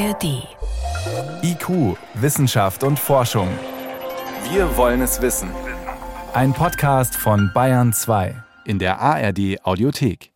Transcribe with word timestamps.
ARD. 0.00 0.48
IQ, 1.42 1.98
Wissenschaft 2.14 2.84
und 2.84 2.98
Forschung. 2.98 3.48
Wir 4.50 4.74
wollen 4.78 5.02
es 5.02 5.20
wissen. 5.20 5.50
Ein 6.32 6.54
Podcast 6.54 7.14
von 7.14 7.50
Bayern 7.52 7.92
2 7.92 8.34
in 8.64 8.78
der 8.78 8.98
ARD 8.98 9.62
Audiothek. 9.62 10.32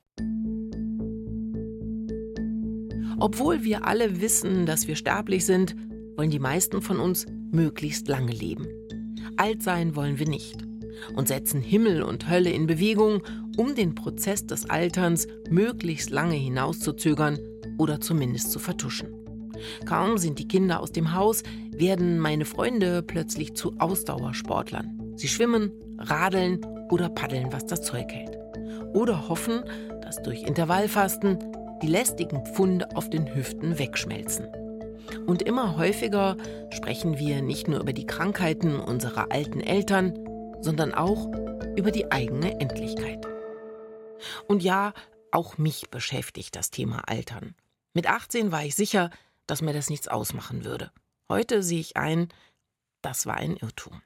Obwohl 3.18 3.64
wir 3.64 3.86
alle 3.86 4.20
wissen, 4.20 4.66
dass 4.66 4.86
wir 4.86 4.96
sterblich 4.96 5.46
sind, 5.46 5.74
wollen 6.16 6.30
die 6.30 6.40
meisten 6.40 6.82
von 6.82 7.00
uns 7.00 7.24
möglichst 7.50 8.06
lange 8.06 8.32
leben. 8.32 8.68
Alt 9.38 9.62
sein 9.62 9.96
wollen 9.96 10.18
wir 10.18 10.28
nicht 10.28 10.62
und 11.16 11.28
setzen 11.28 11.62
Himmel 11.62 12.02
und 12.02 12.28
Hölle 12.28 12.50
in 12.50 12.66
Bewegung, 12.66 13.22
um 13.56 13.74
den 13.74 13.94
Prozess 13.94 14.46
des 14.46 14.68
Alterns 14.68 15.26
möglichst 15.48 16.10
lange 16.10 16.36
hinauszuzögern 16.36 17.38
oder 17.78 17.98
zumindest 17.98 18.52
zu 18.52 18.58
vertuschen. 18.58 19.23
Kaum 19.86 20.18
sind 20.18 20.38
die 20.38 20.48
Kinder 20.48 20.80
aus 20.80 20.92
dem 20.92 21.14
Haus, 21.14 21.42
werden 21.70 22.18
meine 22.18 22.44
Freunde 22.44 23.02
plötzlich 23.02 23.54
zu 23.54 23.74
Ausdauersportlern. 23.78 25.14
Sie 25.16 25.28
schwimmen, 25.28 25.72
radeln 25.98 26.60
oder 26.90 27.08
paddeln, 27.08 27.52
was 27.52 27.66
das 27.66 27.82
Zeug 27.82 28.10
hält. 28.10 28.38
Oder 28.92 29.28
hoffen, 29.28 29.62
dass 30.02 30.22
durch 30.22 30.42
Intervallfasten 30.42 31.38
die 31.82 31.88
lästigen 31.88 32.44
Pfunde 32.46 32.88
auf 32.96 33.10
den 33.10 33.34
Hüften 33.34 33.78
wegschmelzen. 33.78 34.46
Und 35.26 35.42
immer 35.42 35.76
häufiger 35.76 36.36
sprechen 36.70 37.18
wir 37.18 37.42
nicht 37.42 37.68
nur 37.68 37.80
über 37.80 37.92
die 37.92 38.06
Krankheiten 38.06 38.78
unserer 38.78 39.30
alten 39.30 39.60
Eltern, 39.60 40.18
sondern 40.60 40.94
auch 40.94 41.28
über 41.76 41.90
die 41.90 42.10
eigene 42.10 42.60
Endlichkeit. 42.60 43.26
Und 44.46 44.62
ja, 44.62 44.92
auch 45.30 45.58
mich 45.58 45.90
beschäftigt 45.90 46.56
das 46.56 46.70
Thema 46.70 47.02
Altern. 47.06 47.54
Mit 47.92 48.08
18 48.08 48.52
war 48.52 48.64
ich 48.64 48.74
sicher, 48.74 49.10
dass 49.46 49.62
mir 49.62 49.72
das 49.72 49.90
nichts 49.90 50.08
ausmachen 50.08 50.64
würde. 50.64 50.90
Heute 51.30 51.62
sehe 51.62 51.80
ich 51.80 51.96
ein, 51.96 52.28
das 53.02 53.26
war 53.26 53.36
ein 53.36 53.56
Irrtum. 53.56 54.02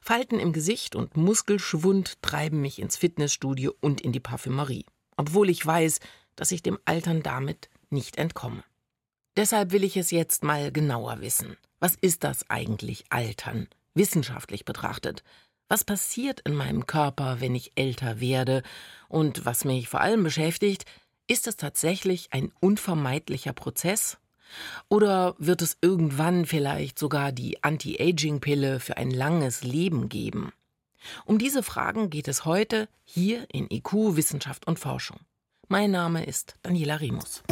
Falten 0.00 0.40
im 0.40 0.52
Gesicht 0.52 0.94
und 0.94 1.16
Muskelschwund 1.16 2.20
treiben 2.22 2.60
mich 2.60 2.80
ins 2.80 2.96
Fitnessstudio 2.96 3.74
und 3.80 4.00
in 4.00 4.12
die 4.12 4.20
Parfümerie, 4.20 4.84
obwohl 5.16 5.48
ich 5.48 5.64
weiß, 5.64 6.00
dass 6.36 6.50
ich 6.50 6.62
dem 6.62 6.78
Altern 6.84 7.22
damit 7.22 7.68
nicht 7.90 8.16
entkomme. 8.16 8.64
Deshalb 9.36 9.72
will 9.72 9.84
ich 9.84 9.96
es 9.96 10.10
jetzt 10.10 10.42
mal 10.42 10.72
genauer 10.72 11.20
wissen. 11.20 11.56
Was 11.78 11.94
ist 11.94 12.24
das 12.24 12.48
eigentlich 12.50 13.04
Altern, 13.10 13.68
wissenschaftlich 13.94 14.64
betrachtet? 14.64 15.22
Was 15.68 15.84
passiert 15.84 16.40
in 16.40 16.54
meinem 16.54 16.86
Körper, 16.86 17.40
wenn 17.40 17.54
ich 17.54 17.72
älter 17.76 18.20
werde? 18.20 18.62
Und 19.08 19.44
was 19.44 19.64
mich 19.64 19.88
vor 19.88 20.00
allem 20.00 20.24
beschäftigt, 20.24 20.84
ist 21.28 21.46
es 21.46 21.56
tatsächlich 21.56 22.32
ein 22.32 22.52
unvermeidlicher 22.60 23.52
Prozess? 23.52 24.18
Oder 24.88 25.34
wird 25.38 25.62
es 25.62 25.76
irgendwann 25.80 26.46
vielleicht 26.46 26.98
sogar 26.98 27.32
die 27.32 27.62
Anti-Aging-Pille 27.62 28.80
für 28.80 28.96
ein 28.96 29.10
langes 29.10 29.62
Leben 29.62 30.08
geben? 30.08 30.52
Um 31.24 31.38
diese 31.38 31.62
Fragen 31.62 32.10
geht 32.10 32.28
es 32.28 32.44
heute 32.44 32.88
hier 33.04 33.46
in 33.52 33.70
IQ 33.70 34.16
Wissenschaft 34.16 34.66
und 34.66 34.78
Forschung. 34.78 35.18
Mein 35.68 35.90
Name 35.90 36.24
ist 36.24 36.56
Daniela 36.62 37.00
Rimus. 37.00 37.42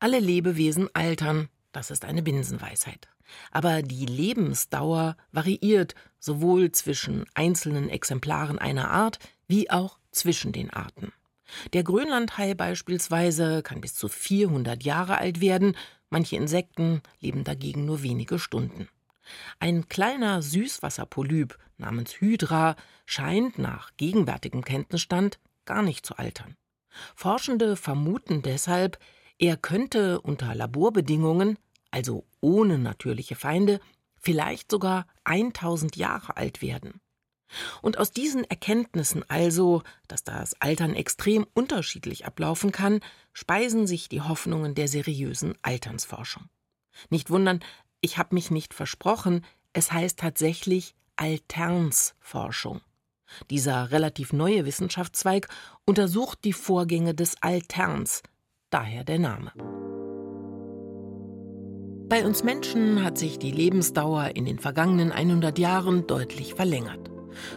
Alle 0.00 0.18
Lebewesen 0.18 0.88
altern, 0.94 1.48
das 1.72 1.90
ist 1.90 2.04
eine 2.04 2.22
Binsenweisheit. 2.22 3.08
Aber 3.52 3.82
die 3.82 4.06
Lebensdauer 4.06 5.16
variiert 5.30 5.94
sowohl 6.18 6.72
zwischen 6.72 7.26
einzelnen 7.34 7.88
Exemplaren 7.88 8.58
einer 8.58 8.90
Art 8.90 9.18
wie 9.46 9.70
auch 9.70 9.98
zwischen 10.10 10.52
den 10.52 10.70
Arten. 10.70 11.12
Der 11.72 11.82
Grönlandhai 11.82 12.54
beispielsweise 12.54 13.62
kann 13.62 13.80
bis 13.80 13.94
zu 13.94 14.08
400 14.08 14.82
Jahre 14.82 15.18
alt 15.18 15.40
werden, 15.40 15.76
manche 16.08 16.36
Insekten 16.36 17.02
leben 17.20 17.44
dagegen 17.44 17.84
nur 17.84 18.02
wenige 18.02 18.38
Stunden. 18.38 18.88
Ein 19.58 19.88
kleiner 19.88 20.42
Süßwasserpolyp 20.42 21.58
namens 21.76 22.20
Hydra 22.20 22.76
scheint 23.06 23.58
nach 23.58 23.90
gegenwärtigem 23.96 24.64
Kenntnisstand 24.64 25.38
gar 25.64 25.82
nicht 25.82 26.04
zu 26.04 26.16
altern. 26.16 26.56
Forschende 27.14 27.76
vermuten 27.76 28.42
deshalb, 28.42 28.98
er 29.38 29.56
könnte 29.56 30.20
unter 30.20 30.54
Laborbedingungen 30.54 31.56
also 31.90 32.24
ohne 32.40 32.78
natürliche 32.78 33.36
Feinde, 33.36 33.80
vielleicht 34.16 34.70
sogar 34.70 35.06
1000 35.24 35.96
Jahre 35.96 36.36
alt 36.36 36.62
werden. 36.62 37.00
Und 37.82 37.98
aus 37.98 38.12
diesen 38.12 38.44
Erkenntnissen 38.44 39.24
also, 39.28 39.82
dass 40.08 40.24
das 40.24 40.60
Altern 40.60 40.94
extrem 40.94 41.46
unterschiedlich 41.54 42.26
ablaufen 42.26 42.72
kann, 42.72 43.00
speisen 43.32 43.86
sich 43.86 44.08
die 44.08 44.20
Hoffnungen 44.20 44.74
der 44.74 44.88
seriösen 44.88 45.54
Alternsforschung. 45.62 46.44
Nicht 47.08 47.30
wundern, 47.30 47.60
ich 48.00 48.18
habe 48.18 48.34
mich 48.34 48.50
nicht 48.50 48.74
versprochen, 48.74 49.44
es 49.72 49.92
heißt 49.92 50.18
tatsächlich 50.18 50.94
Alternsforschung. 51.16 52.80
Dieser 53.50 53.92
relativ 53.92 54.32
neue 54.32 54.64
Wissenschaftszweig 54.64 55.48
untersucht 55.84 56.40
die 56.44 56.52
Vorgänge 56.52 57.14
des 57.14 57.40
Alterns, 57.42 58.22
daher 58.70 59.04
der 59.04 59.18
Name. 59.18 59.52
Bei 62.08 62.26
uns 62.26 62.42
Menschen 62.42 63.04
hat 63.04 63.18
sich 63.18 63.38
die 63.38 63.52
Lebensdauer 63.52 64.34
in 64.34 64.44
den 64.44 64.58
vergangenen 64.58 65.12
100 65.12 65.60
Jahren 65.60 66.08
deutlich 66.08 66.54
verlängert. 66.54 67.08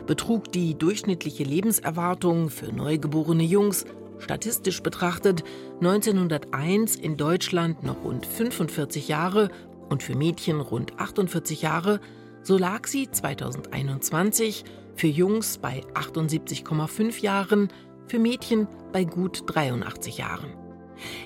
Betrug 0.06 0.52
die 0.52 0.78
durchschnittliche 0.78 1.44
Lebenserwartung 1.44 2.50
für 2.50 2.72
neugeborene 2.72 3.44
Jungs 3.44 3.86
statistisch 4.24 4.82
betrachtet 4.82 5.44
1901 5.82 6.96
in 6.96 7.18
Deutschland 7.18 7.84
noch 7.84 8.04
rund 8.04 8.26
45 8.26 9.08
Jahre 9.08 9.50
und 9.90 10.02
für 10.02 10.16
Mädchen 10.16 10.60
rund 10.60 11.00
48 11.00 11.62
Jahre, 11.62 12.00
so 12.42 12.58
lag 12.58 12.88
sie 12.88 13.10
2021 13.10 14.64
für 14.96 15.08
Jungs 15.08 15.58
bei 15.58 15.82
78,5 15.94 17.22
Jahren, 17.22 17.70
für 18.08 18.20
Mädchen 18.20 18.68
bei 18.92 19.04
gut 19.04 19.44
83 19.48 20.18
Jahren. 20.18 20.54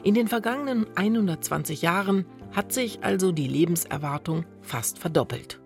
In 0.04 0.16
den 0.16 0.28
vergangenen 0.28 0.88
120 0.96 1.82
Jahren 1.82 2.26
hat 2.52 2.74
sich 2.74 3.04
also 3.04 3.32
die 3.32 3.48
Lebenserwartung 3.48 4.46
fast 4.62 4.98
verdoppelt. 4.98 5.60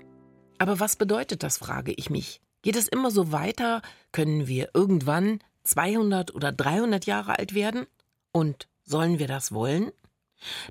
Aber 0.57 0.79
was 0.79 0.95
bedeutet 0.95 1.43
das, 1.43 1.57
frage 1.57 1.93
ich 1.95 2.09
mich. 2.09 2.41
Geht 2.61 2.75
es 2.75 2.88
immer 2.88 3.11
so 3.11 3.31
weiter? 3.31 3.81
Können 4.11 4.47
wir 4.47 4.69
irgendwann 4.73 5.39
200 5.63 6.35
oder 6.35 6.51
300 6.51 7.05
Jahre 7.05 7.39
alt 7.39 7.55
werden? 7.55 7.88
Und 8.31 8.67
sollen 8.83 9.19
wir 9.19 9.27
das 9.27 9.51
wollen? 9.51 9.91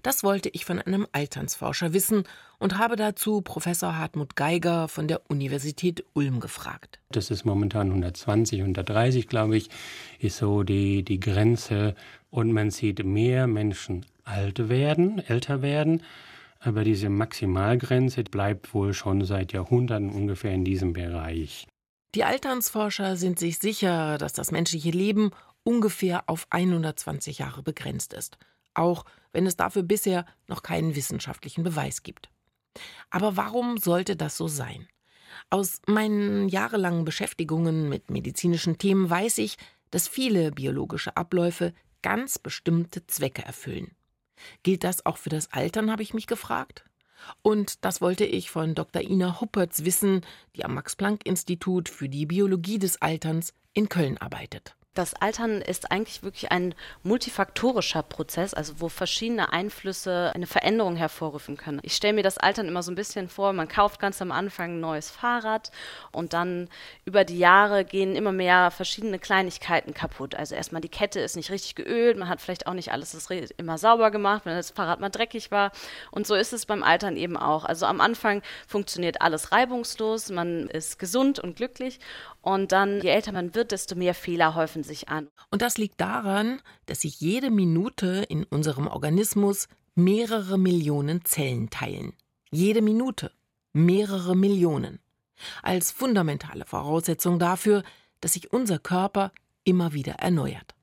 Das 0.02 0.24
wollte 0.24 0.48
ich 0.48 0.64
von 0.64 0.80
einem 0.80 1.06
Alternsforscher 1.12 1.92
wissen 1.92 2.24
und 2.58 2.78
habe 2.78 2.96
dazu 2.96 3.40
Professor 3.40 3.96
Hartmut 3.96 4.36
Geiger 4.36 4.88
von 4.88 5.06
der 5.06 5.22
Universität 5.30 6.04
Ulm 6.12 6.40
gefragt. 6.40 6.98
Das 7.10 7.30
ist 7.30 7.44
momentan 7.44 7.88
120, 7.88 8.60
130, 8.60 9.28
glaube 9.28 9.56
ich, 9.56 9.70
ist 10.18 10.38
so 10.38 10.62
die, 10.62 11.04
die 11.04 11.20
Grenze. 11.20 11.94
Und 12.30 12.52
man 12.52 12.70
sieht 12.70 13.04
mehr 13.04 13.46
Menschen 13.46 14.06
alt 14.24 14.68
werden, 14.68 15.20
älter 15.26 15.62
werden. 15.62 16.02
Aber 16.60 16.84
diese 16.84 17.08
Maximalgrenze 17.08 18.22
bleibt 18.24 18.74
wohl 18.74 18.92
schon 18.92 19.24
seit 19.24 19.52
Jahrhunderten 19.52 20.10
ungefähr 20.10 20.52
in 20.52 20.64
diesem 20.64 20.92
Bereich. 20.92 21.66
Die 22.14 22.24
Alternsforscher 22.24 23.16
sind 23.16 23.38
sich 23.38 23.58
sicher, 23.58 24.18
dass 24.18 24.32
das 24.32 24.50
menschliche 24.50 24.90
Leben 24.90 25.30
ungefähr 25.62 26.28
auf 26.28 26.46
120 26.50 27.38
Jahre 27.38 27.62
begrenzt 27.62 28.14
ist, 28.14 28.36
auch 28.74 29.04
wenn 29.32 29.46
es 29.46 29.56
dafür 29.56 29.84
bisher 29.84 30.26
noch 30.48 30.62
keinen 30.62 30.96
wissenschaftlichen 30.96 31.62
Beweis 31.62 32.02
gibt. 32.02 32.28
Aber 33.10 33.36
warum 33.36 33.78
sollte 33.78 34.16
das 34.16 34.36
so 34.36 34.48
sein? 34.48 34.88
Aus 35.50 35.80
meinen 35.86 36.48
jahrelangen 36.48 37.04
Beschäftigungen 37.04 37.88
mit 37.88 38.10
medizinischen 38.10 38.78
Themen 38.78 39.08
weiß 39.08 39.38
ich, 39.38 39.56
dass 39.92 40.08
viele 40.08 40.50
biologische 40.50 41.16
Abläufe 41.16 41.72
ganz 42.02 42.38
bestimmte 42.38 43.06
Zwecke 43.06 43.42
erfüllen. 43.42 43.94
Gilt 44.64 44.82
das 44.82 45.06
auch 45.06 45.16
für 45.16 45.28
das 45.28 45.52
Altern, 45.52 45.90
habe 45.92 46.02
ich 46.02 46.14
mich 46.14 46.26
gefragt? 46.26 46.84
Und 47.42 47.84
das 47.84 48.00
wollte 48.00 48.24
ich 48.24 48.50
von 48.50 48.74
Dr. 48.74 49.02
Ina 49.02 49.40
Huppertz 49.40 49.84
wissen, 49.84 50.22
die 50.56 50.64
am 50.64 50.74
Max-Planck-Institut 50.74 51.88
für 51.88 52.08
die 52.08 52.26
Biologie 52.26 52.78
des 52.78 53.00
Alterns 53.00 53.52
in 53.72 53.88
Köln 53.88 54.18
arbeitet. 54.18 54.74
Das 54.94 55.14
Altern 55.14 55.62
ist 55.62 55.92
eigentlich 55.92 56.24
wirklich 56.24 56.50
ein 56.50 56.74
multifaktorischer 57.04 58.02
Prozess, 58.02 58.54
also 58.54 58.80
wo 58.80 58.88
verschiedene 58.88 59.52
Einflüsse 59.52 60.32
eine 60.34 60.48
Veränderung 60.48 60.96
hervorrufen 60.96 61.56
können. 61.56 61.78
Ich 61.84 61.94
stelle 61.94 62.14
mir 62.14 62.24
das 62.24 62.38
Altern 62.38 62.66
immer 62.66 62.82
so 62.82 62.90
ein 62.90 62.96
bisschen 62.96 63.28
vor, 63.28 63.52
man 63.52 63.68
kauft 63.68 64.00
ganz 64.00 64.20
am 64.20 64.32
Anfang 64.32 64.72
ein 64.72 64.80
neues 64.80 65.08
Fahrrad 65.08 65.70
und 66.10 66.32
dann 66.32 66.68
über 67.04 67.22
die 67.22 67.38
Jahre 67.38 67.84
gehen 67.84 68.16
immer 68.16 68.32
mehr 68.32 68.72
verschiedene 68.72 69.20
Kleinigkeiten 69.20 69.94
kaputt. 69.94 70.34
Also 70.34 70.56
erstmal 70.56 70.80
die 70.80 70.88
Kette 70.88 71.20
ist 71.20 71.36
nicht 71.36 71.52
richtig 71.52 71.76
geölt, 71.76 72.18
man 72.18 72.28
hat 72.28 72.40
vielleicht 72.40 72.66
auch 72.66 72.74
nicht 72.74 72.90
alles 72.90 73.14
immer 73.58 73.78
sauber 73.78 74.10
gemacht, 74.10 74.44
wenn 74.44 74.56
das 74.56 74.72
Fahrrad 74.72 74.98
mal 74.98 75.08
dreckig 75.08 75.52
war. 75.52 75.70
Und 76.10 76.26
so 76.26 76.34
ist 76.34 76.52
es 76.52 76.66
beim 76.66 76.82
Altern 76.82 77.16
eben 77.16 77.36
auch. 77.36 77.64
Also 77.64 77.86
am 77.86 78.00
Anfang 78.00 78.42
funktioniert 78.66 79.22
alles 79.22 79.52
reibungslos, 79.52 80.30
man 80.30 80.68
ist 80.68 80.98
gesund 80.98 81.38
und 81.38 81.54
glücklich 81.54 82.00
und 82.42 82.72
dann, 82.72 83.00
je 83.02 83.10
älter 83.10 83.30
man 83.32 83.54
wird, 83.54 83.70
desto 83.70 83.94
mehr 83.94 84.14
Fehler 84.14 84.54
häufen 84.54 84.79
häufen 84.80 84.84
sich 84.84 85.08
an. 85.08 85.28
Und 85.50 85.62
das 85.62 85.78
liegt 85.78 86.00
daran, 86.00 86.60
dass 86.86 87.00
sich 87.02 87.20
jede 87.20 87.50
Minute 87.50 88.24
in 88.28 88.44
unserem 88.44 88.86
Organismus 88.86 89.68
mehrere 89.94 90.58
Millionen 90.58 91.24
Zellen 91.24 91.70
teilen. 91.70 92.14
Jede 92.50 92.82
Minute 92.82 93.30
mehrere 93.72 94.34
Millionen. 94.34 94.98
Als 95.62 95.90
fundamentale 95.92 96.64
Voraussetzung 96.64 97.38
dafür, 97.38 97.82
dass 98.20 98.32
sich 98.32 98.52
unser 98.52 98.78
Körper 98.78 99.32
immer 99.64 99.92
wieder 99.92 100.14
erneuert. 100.14 100.74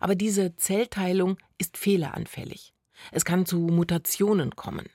Aber 0.00 0.14
diese 0.14 0.56
Zellteilung 0.56 1.38
ist 1.58 1.76
fehleranfällig. 1.76 2.74
Es 3.12 3.24
kann 3.24 3.46
zu 3.46 3.58
Mutationen 3.58 4.56
kommen. 4.56 4.86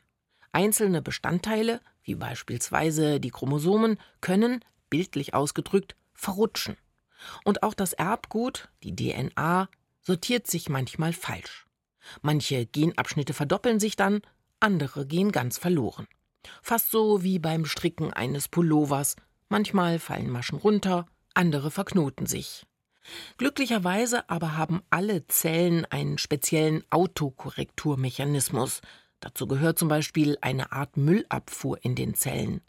Einzelne 0.51 1.01
Bestandteile, 1.01 1.81
wie 2.03 2.15
beispielsweise 2.15 3.19
die 3.19 3.31
Chromosomen, 3.31 3.97
können, 4.21 4.63
bildlich 4.89 5.33
ausgedrückt, 5.33 5.95
verrutschen. 6.13 6.77
Und 7.43 7.63
auch 7.63 7.73
das 7.73 7.93
Erbgut, 7.93 8.69
die 8.83 8.95
DNA, 8.95 9.69
sortiert 10.01 10.47
sich 10.47 10.69
manchmal 10.69 11.13
falsch. 11.13 11.65
Manche 12.21 12.65
Genabschnitte 12.65 13.33
verdoppeln 13.33 13.79
sich 13.79 13.95
dann, 13.95 14.21
andere 14.59 15.05
gehen 15.05 15.31
ganz 15.31 15.57
verloren. 15.57 16.07
Fast 16.61 16.91
so 16.91 17.23
wie 17.23 17.39
beim 17.39 17.65
Stricken 17.65 18.13
eines 18.13 18.47
Pullovers. 18.47 19.15
Manchmal 19.49 19.99
fallen 19.99 20.29
Maschen 20.29 20.57
runter, 20.57 21.05
andere 21.33 21.71
verknoten 21.71 22.25
sich. 22.25 22.65
Glücklicherweise 23.37 24.29
aber 24.29 24.57
haben 24.57 24.81
alle 24.89 25.27
Zellen 25.27 25.85
einen 25.85 26.17
speziellen 26.17 26.83
Autokorrekturmechanismus. 26.89 28.81
Dazu 29.19 29.47
gehört 29.47 29.79
zum 29.79 29.87
Beispiel 29.87 30.37
eine 30.41 30.71
Art 30.71 30.97
Müllabfuhr 30.97 31.79
in 31.83 31.95
den 31.95 32.13
Zellen. 32.13 32.61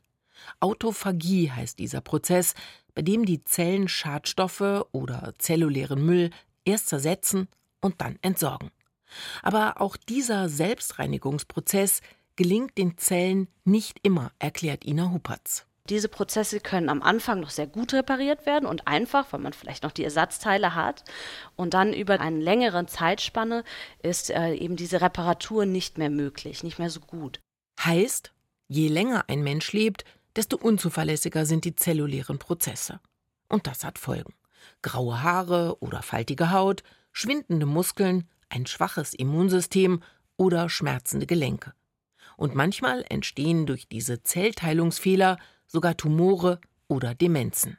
Autophagie 0.59 1.51
heißt 1.51 1.79
dieser 1.79 2.01
Prozess, 2.01 2.55
bei 2.95 3.03
dem 3.03 3.25
die 3.25 3.45
Zellen 3.45 3.89
Schadstoffe 3.89 4.87
oder 4.93 5.35
zellulären 5.39 6.05
Müll 6.05 6.31
erst 6.65 6.89
zersetzen 6.89 7.49
und 7.81 8.01
dann 8.01 8.19
entsorgen. 8.23 8.71
Aber 9.43 9.81
auch 9.81 9.97
dieser 9.97 10.49
Selbstreinigungsprozess 10.49 12.01
gelingt 12.37 12.79
den 12.79 12.97
Zellen 12.97 13.49
nicht 13.65 13.99
immer, 14.03 14.33
erklärt 14.39 14.85
Ina 14.85 15.11
Huppertz. 15.11 15.67
Diese 15.89 16.09
Prozesse 16.09 16.61
können 16.61 16.89
am 16.89 17.03
Anfang 17.03 17.41
noch 17.41 17.51
sehr 17.51 17.67
gut 17.67 17.93
repariert 17.93 18.47
werden 18.47 18.67
und 18.67 18.87
einfach, 18.87 19.33
weil 19.33 19.41
man 19.41 19.53
vielleicht 19.53 19.83
noch 19.83 19.91
die 19.91 20.05
Ersatzteile 20.05 20.75
hat. 20.75 21.03
Und 21.57 21.75
dann 21.75 21.93
über 21.93 22.21
eine 22.21 22.39
längere 22.39 22.87
Zeitspanne 22.87 23.65
ist 24.03 24.31
äh, 24.31 24.55
eben 24.55 24.77
diese 24.77 25.01
Reparatur 25.01 25.67
nicht 25.67 25.99
mehr 25.99 26.11
möglich, 26.11 26.63
nicht 26.63 26.79
mehr 26.79 26.91
so 26.91 27.01
gut. 27.01 27.41
Heißt, 27.85 28.33
je 28.69 28.89
länger 28.89 29.25
ein 29.27 29.43
Mensch 29.43 29.73
lebt, 29.73 30.05
desto 30.37 30.57
unzuverlässiger 30.57 31.47
sind 31.47 31.65
die 31.65 31.77
zellulären 31.77 32.39
Prozesse. 32.39 33.01
Und 33.49 33.67
das 33.67 33.85
hat 33.85 33.99
Folgen. 33.99 34.35
Graue 34.83 35.23
Haare 35.23 35.77
oder 35.81 36.03
faltige 36.03 36.53
Haut, 36.53 36.83
schwindende 37.13 37.67
Muskeln, 37.67 38.29
ein 38.49 38.67
schwaches 38.67 39.15
Immunsystem 39.15 40.03
oder 40.37 40.69
schmerzende 40.69 41.27
Gelenke. 41.27 41.73
Und 42.37 42.55
manchmal 42.55 43.05
entstehen 43.09 43.67
durch 43.67 43.89
diese 43.89 44.23
Zellteilungsfehler 44.23 45.39
sogar 45.67 45.97
Tumore 45.97 46.61
oder 46.89 47.15
Demenzen. 47.15 47.77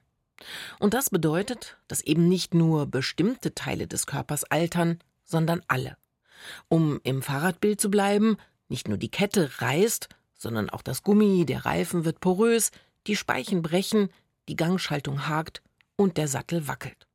Und 0.80 0.94
das 0.94 1.10
bedeutet, 1.10 1.78
dass 1.88 2.02
eben 2.02 2.28
nicht 2.28 2.54
nur 2.54 2.88
bestimmte 2.88 3.54
Teile 3.54 3.88
des 3.88 4.06
Körpers 4.06 4.44
altern, 4.44 5.00
sondern 5.24 5.62
alle. 5.68 5.98
Um 6.68 7.00
im 7.04 7.22
Fahrradbild 7.22 7.80
zu 7.80 7.92
bleiben, 7.92 8.38
nicht 8.68 8.88
nur 8.88 8.98
die 8.98 9.12
Kette 9.12 9.50
reißt, 9.60 10.10
sondern 10.42 10.70
auch 10.70 10.82
das 10.82 11.04
Gummi, 11.04 11.46
der 11.46 11.66
Reifen 11.66 12.04
wird 12.04 12.20
porös, 12.20 12.72
die 13.08 13.16
Speichen 13.16 13.62
brechen, 13.62 14.10
die 14.50 14.56
Gangschaltung 14.56 15.28
hakt 15.28 15.62
und 15.96 16.18
der 16.18 16.28
Sattel 16.28 16.68
wackelt. 16.68 17.08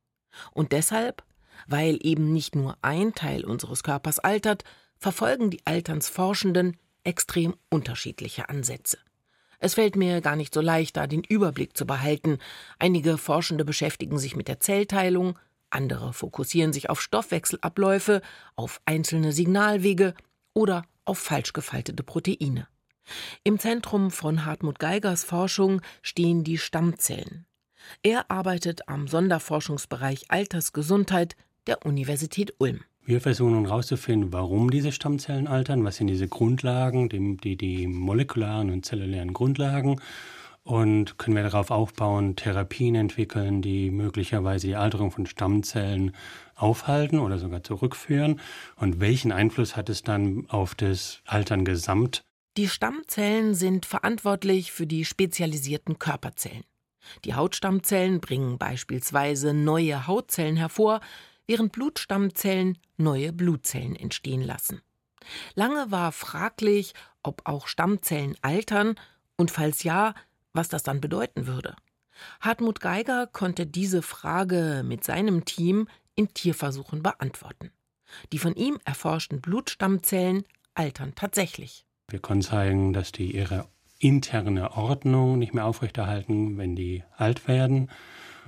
Und 0.51 0.71
deshalb, 0.71 1.23
weil 1.67 1.99
eben 2.01 2.31
nicht 2.31 2.55
nur 2.55 2.77
ein 2.81 3.13
Teil 3.13 3.43
unseres 3.43 3.83
Körpers 3.83 4.19
altert, 4.19 4.63
verfolgen 4.97 5.49
die 5.49 5.65
Alternsforschenden 5.65 6.77
extrem 7.03 7.55
unterschiedliche 7.69 8.49
Ansätze. 8.49 8.97
Es 9.59 9.73
fällt 9.73 9.95
mir 9.95 10.21
gar 10.21 10.35
nicht 10.35 10.53
so 10.53 10.61
leicht, 10.61 10.95
da 10.97 11.07
den 11.07 11.23
Überblick 11.23 11.75
zu 11.75 11.85
behalten. 11.85 12.37
Einige 12.79 13.17
Forschende 13.17 13.65
beschäftigen 13.65 14.19
sich 14.19 14.35
mit 14.35 14.47
der 14.47 14.59
Zellteilung, 14.59 15.37
andere 15.69 16.13
fokussieren 16.13 16.71
sich 16.71 16.89
auf 16.89 17.01
Stoffwechselabläufe, 17.01 18.21
auf 18.55 18.79
einzelne 18.85 19.33
Signalwege 19.33 20.13
oder 20.53 20.85
auf 21.03 21.17
falsch 21.17 21.53
gefaltete 21.53 22.03
Proteine. 22.03 22.67
Im 23.43 23.59
Zentrum 23.59 24.11
von 24.11 24.45
Hartmut 24.45 24.79
Geigers 24.79 25.23
Forschung 25.23 25.81
stehen 26.01 26.43
die 26.43 26.57
Stammzellen. 26.57 27.45
Er 28.03 28.29
arbeitet 28.29 28.87
am 28.87 29.07
Sonderforschungsbereich 29.07 30.25
Altersgesundheit 30.29 31.35
der 31.67 31.85
Universität 31.85 32.53
Ulm. 32.59 32.81
Wir 33.05 33.21
versuchen 33.21 33.53
nun 33.53 33.65
herauszufinden, 33.67 34.33
warum 34.33 34.69
diese 34.69 34.91
Stammzellen 34.91 35.47
altern, 35.47 35.83
was 35.85 35.95
sind 35.95 36.07
diese 36.07 36.27
Grundlagen, 36.27 37.07
die, 37.07 37.37
die, 37.37 37.55
die 37.55 37.87
molekularen 37.87 38.69
und 38.69 38.85
zellulären 38.85 39.31
Grundlagen 39.31 40.01
und 40.63 41.17
können 41.17 41.37
wir 41.37 41.43
darauf 41.43 41.71
aufbauen, 41.71 42.35
Therapien 42.35 42.95
entwickeln, 42.95 43.61
die 43.61 43.89
möglicherweise 43.89 44.67
die 44.67 44.75
Alterung 44.75 45.11
von 45.11 45.25
Stammzellen 45.25 46.11
aufhalten 46.55 47.19
oder 47.19 47.37
sogar 47.37 47.63
zurückführen 47.63 48.41
und 48.75 48.99
welchen 48.99 49.31
Einfluss 49.31 49.77
hat 49.77 49.87
es 49.87 50.03
dann 50.03 50.45
auf 50.49 50.75
das 50.75 51.21
Altern 51.25 51.63
gesamt? 51.63 52.26
Die 52.57 52.67
Stammzellen 52.67 53.53
sind 53.53 53.85
verantwortlich 53.85 54.71
für 54.71 54.87
die 54.87 55.05
spezialisierten 55.05 55.99
Körperzellen. 55.99 56.63
Die 57.23 57.35
Hautstammzellen 57.35 58.19
bringen 58.19 58.57
beispielsweise 58.57 59.53
neue 59.53 60.07
Hautzellen 60.07 60.57
hervor, 60.57 61.01
während 61.45 61.71
Blutstammzellen 61.71 62.79
neue 62.97 63.31
Blutzellen 63.31 63.95
entstehen 63.95 64.41
lassen. 64.41 64.81
Lange 65.53 65.91
war 65.91 66.11
fraglich, 66.11 66.95
ob 67.21 67.43
auch 67.45 67.67
Stammzellen 67.67 68.35
altern 68.41 68.95
und 69.35 69.51
falls 69.51 69.83
ja, 69.83 70.15
was 70.53 70.67
das 70.67 70.81
dann 70.81 70.99
bedeuten 70.99 71.45
würde. 71.45 71.75
Hartmut 72.41 72.79
Geiger 72.79 73.27
konnte 73.27 73.67
diese 73.67 74.01
Frage 74.01 74.81
mit 74.83 75.03
seinem 75.03 75.45
Team 75.45 75.87
in 76.15 76.33
Tierversuchen 76.33 77.03
beantworten. 77.03 77.71
Die 78.31 78.39
von 78.39 78.55
ihm 78.55 78.79
erforschten 78.83 79.41
Blutstammzellen 79.41 80.43
altern 80.73 81.13
tatsächlich. 81.13 81.86
Wir 82.09 82.19
können 82.19 82.41
zeigen, 82.41 82.93
dass 82.93 83.11
die 83.11 83.35
ihre 83.35 83.67
interne 83.99 84.71
Ordnung 84.77 85.37
nicht 85.39 85.53
mehr 85.53 85.65
aufrechterhalten, 85.65 86.57
wenn 86.57 86.75
die 86.75 87.03
alt 87.17 87.47
werden. 87.49 87.89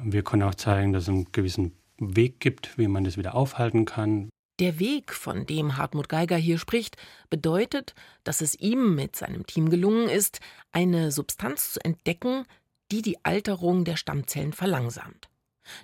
Wir 0.02 0.24
können 0.24 0.44
auch 0.44 0.56
zeigen, 0.56 0.94
dass 0.94 1.04
es 1.04 1.10
einen 1.10 1.32
gewissen 1.34 1.76
Weg 1.98 2.40
gibt, 2.40 2.78
wie 2.78 2.88
man 2.88 3.04
das 3.04 3.18
wieder 3.18 3.36
aufhalten 3.36 3.84
kann. 3.84 4.30
Der 4.60 4.80
Weg, 4.80 5.14
von 5.14 5.46
dem 5.46 5.78
Hartmut 5.78 6.08
Geiger 6.08 6.38
hier 6.38 6.58
spricht, 6.58 6.96
bedeutet, 7.30 7.96
dass 8.24 8.40
es 8.40 8.56
ihm 8.56 8.96
mit 8.96 9.16
seinem 9.16 9.46
Team 9.46 9.70
gelungen 9.70 10.08
ist, 10.08 10.40
eine 10.72 11.12
Substanz 11.12 11.74
zu 11.74 11.84
entdecken, 11.84 12.46
die 12.92 13.02
die 13.02 13.24
Alterung 13.26 13.84
der 13.84 13.98
Stammzellen 13.98 14.54
verlangsamt. 14.54 15.30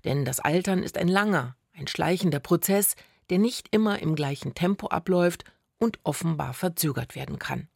Denn 0.05 0.24
das 0.24 0.39
Altern 0.39 0.82
ist 0.82 0.98
ein 0.98 1.08
langer, 1.08 1.55
ein 1.74 1.88
schleichender 1.88 2.39
Prozess, 2.39 2.96
der 3.29 3.39
nicht 3.39 3.67
immer 3.72 4.00
im 4.00 4.15
gleichen 4.15 4.55
Tempo 4.55 4.88
abläuft 4.88 5.44
und 5.77 6.00
offenbar 6.03 6.53
verzögert 6.53 7.15
werden 7.15 7.39
kann. 7.39 7.67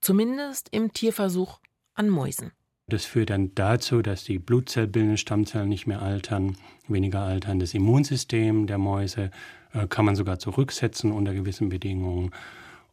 Zumindest 0.00 0.68
im 0.70 0.92
Tierversuch 0.92 1.60
an 1.94 2.10
Mäusen. 2.10 2.52
Das 2.88 3.04
führt 3.04 3.30
dann 3.30 3.52
dazu, 3.56 4.00
dass 4.00 4.22
die 4.22 4.38
blutzellbildenden 4.38 5.18
Stammzellen 5.18 5.68
nicht 5.68 5.88
mehr 5.88 6.02
altern, 6.02 6.56
weniger 6.86 7.22
altern. 7.22 7.58
Das 7.58 7.74
Immunsystem 7.74 8.68
der 8.68 8.78
Mäuse 8.78 9.32
äh, 9.72 9.88
kann 9.88 10.04
man 10.04 10.14
sogar 10.14 10.38
zurücksetzen 10.38 11.10
unter 11.10 11.34
gewissen 11.34 11.68
Bedingungen. 11.68 12.30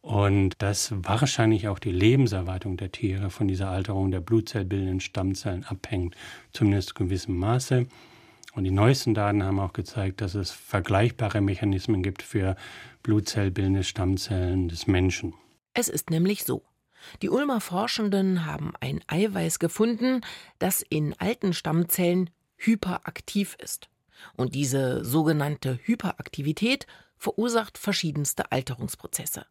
Und 0.00 0.60
dass 0.60 0.92
wahrscheinlich 0.96 1.68
auch 1.68 1.78
die 1.78 1.92
Lebenserwartung 1.92 2.76
der 2.76 2.90
Tiere 2.90 3.30
von 3.30 3.46
dieser 3.46 3.70
Alterung 3.70 4.10
der 4.10 4.20
blutzellbildenden 4.20 5.00
Stammzellen 5.00 5.64
abhängt, 5.64 6.16
zumindest 6.52 6.98
in 6.98 7.06
gewissem 7.06 7.38
Maße. 7.38 7.86
Und 8.54 8.64
die 8.64 8.70
neuesten 8.70 9.14
Daten 9.14 9.42
haben 9.42 9.58
auch 9.58 9.72
gezeigt, 9.72 10.20
dass 10.20 10.34
es 10.34 10.50
vergleichbare 10.50 11.40
Mechanismen 11.40 12.02
gibt 12.02 12.22
für 12.22 12.56
blutzellbildende 13.02 13.82
Stammzellen 13.82 14.68
des 14.68 14.86
Menschen. 14.86 15.34
Es 15.74 15.88
ist 15.88 16.10
nämlich 16.10 16.44
so. 16.44 16.62
Die 17.20 17.28
Ulmer 17.28 17.60
Forschenden 17.60 18.46
haben 18.46 18.72
ein 18.80 19.00
Eiweiß 19.08 19.58
gefunden, 19.58 20.20
das 20.58 20.82
in 20.82 21.14
alten 21.18 21.52
Stammzellen 21.52 22.30
hyperaktiv 22.56 23.56
ist. 23.60 23.88
Und 24.36 24.54
diese 24.54 25.04
sogenannte 25.04 25.78
Hyperaktivität 25.82 26.86
verursacht 27.16 27.76
verschiedenste 27.76 28.52
Alterungsprozesse. 28.52 29.46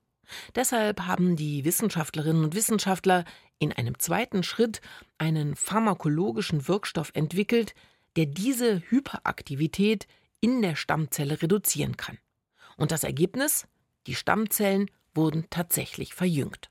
Deshalb 0.55 1.01
haben 1.01 1.35
die 1.35 1.65
Wissenschaftlerinnen 1.65 2.45
und 2.45 2.55
Wissenschaftler 2.55 3.25
in 3.59 3.73
einem 3.73 3.99
zweiten 3.99 4.43
Schritt 4.43 4.81
einen 5.17 5.55
pharmakologischen 5.55 6.67
Wirkstoff 6.67 7.11
entwickelt, 7.13 7.75
der 8.15 8.25
diese 8.25 8.81
Hyperaktivität 8.89 10.07
in 10.39 10.61
der 10.61 10.75
Stammzelle 10.75 11.41
reduzieren 11.41 11.97
kann. 11.97 12.17
Und 12.77 12.91
das 12.91 13.03
Ergebnis? 13.03 13.67
Die 14.07 14.15
Stammzellen 14.15 14.89
wurden 15.13 15.47
tatsächlich 15.49 16.13
verjüngt. 16.13 16.69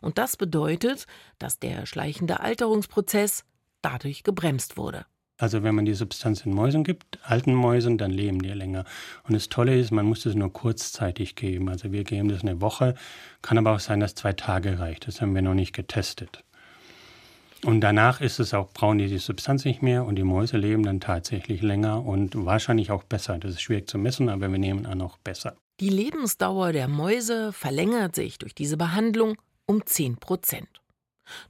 Und 0.00 0.18
das 0.18 0.36
bedeutet, 0.36 1.06
dass 1.38 1.58
der 1.58 1.86
schleichende 1.86 2.40
Alterungsprozess 2.40 3.44
dadurch 3.82 4.22
gebremst 4.22 4.76
wurde. 4.76 5.06
Also 5.38 5.62
wenn 5.62 5.74
man 5.74 5.84
die 5.84 5.94
Substanz 5.94 6.46
in 6.46 6.54
Mäusen 6.54 6.82
gibt, 6.82 7.18
alten 7.22 7.54
Mäusen, 7.54 7.98
dann 7.98 8.10
leben 8.10 8.40
die 8.40 8.48
länger. 8.48 8.84
Und 9.24 9.34
das 9.34 9.50
Tolle 9.50 9.78
ist, 9.78 9.90
man 9.90 10.06
muss 10.06 10.24
es 10.24 10.34
nur 10.34 10.50
kurzzeitig 10.50 11.34
geben. 11.34 11.68
Also 11.68 11.92
wir 11.92 12.04
geben 12.04 12.28
das 12.28 12.40
eine 12.40 12.62
Woche, 12.62 12.94
kann 13.42 13.58
aber 13.58 13.72
auch 13.74 13.80
sein, 13.80 14.00
dass 14.00 14.14
zwei 14.14 14.32
Tage 14.32 14.78
reicht. 14.78 15.06
Das 15.06 15.20
haben 15.20 15.34
wir 15.34 15.42
noch 15.42 15.54
nicht 15.54 15.74
getestet. 15.74 16.42
Und 17.66 17.80
danach 17.80 18.20
ist 18.20 18.38
es 18.38 18.54
auch, 18.54 18.72
brauchen 18.72 18.98
die 18.98 19.08
die 19.08 19.18
Substanz 19.18 19.64
nicht 19.64 19.82
mehr 19.82 20.04
und 20.04 20.14
die 20.14 20.22
Mäuse 20.22 20.56
leben 20.56 20.84
dann 20.84 21.00
tatsächlich 21.00 21.62
länger 21.62 22.06
und 22.06 22.46
wahrscheinlich 22.46 22.92
auch 22.92 23.02
besser. 23.02 23.38
Das 23.38 23.54
ist 23.54 23.60
schwierig 23.60 23.88
zu 23.88 23.98
messen, 23.98 24.28
aber 24.28 24.52
wir 24.52 24.58
nehmen 24.60 24.86
an 24.86 25.02
auch 25.02 25.18
besser. 25.18 25.56
Die 25.80 25.88
Lebensdauer 25.88 26.70
der 26.70 26.86
Mäuse 26.86 27.52
verlängert 27.52 28.14
sich 28.14 28.38
durch 28.38 28.54
diese 28.54 28.76
Behandlung 28.76 29.36
um 29.66 29.84
10 29.84 30.18
Prozent. 30.18 30.68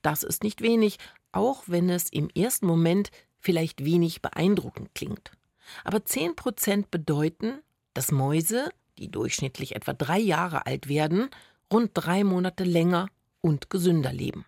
Das 0.00 0.22
ist 0.22 0.42
nicht 0.42 0.62
wenig, 0.62 0.96
auch 1.32 1.64
wenn 1.66 1.90
es 1.90 2.08
im 2.08 2.30
ersten 2.30 2.64
Moment 2.64 3.10
vielleicht 3.38 3.84
wenig 3.84 4.22
beeindruckend 4.22 4.94
klingt. 4.94 5.32
Aber 5.84 6.02
10 6.02 6.34
Prozent 6.34 6.90
bedeuten, 6.90 7.58
dass 7.92 8.10
Mäuse, 8.10 8.70
die 8.96 9.10
durchschnittlich 9.10 9.76
etwa 9.76 9.92
drei 9.92 10.18
Jahre 10.18 10.64
alt 10.64 10.88
werden, 10.88 11.28
rund 11.70 11.90
drei 11.92 12.24
Monate 12.24 12.64
länger 12.64 13.08
und 13.42 13.68
gesünder 13.68 14.14
leben. 14.14 14.46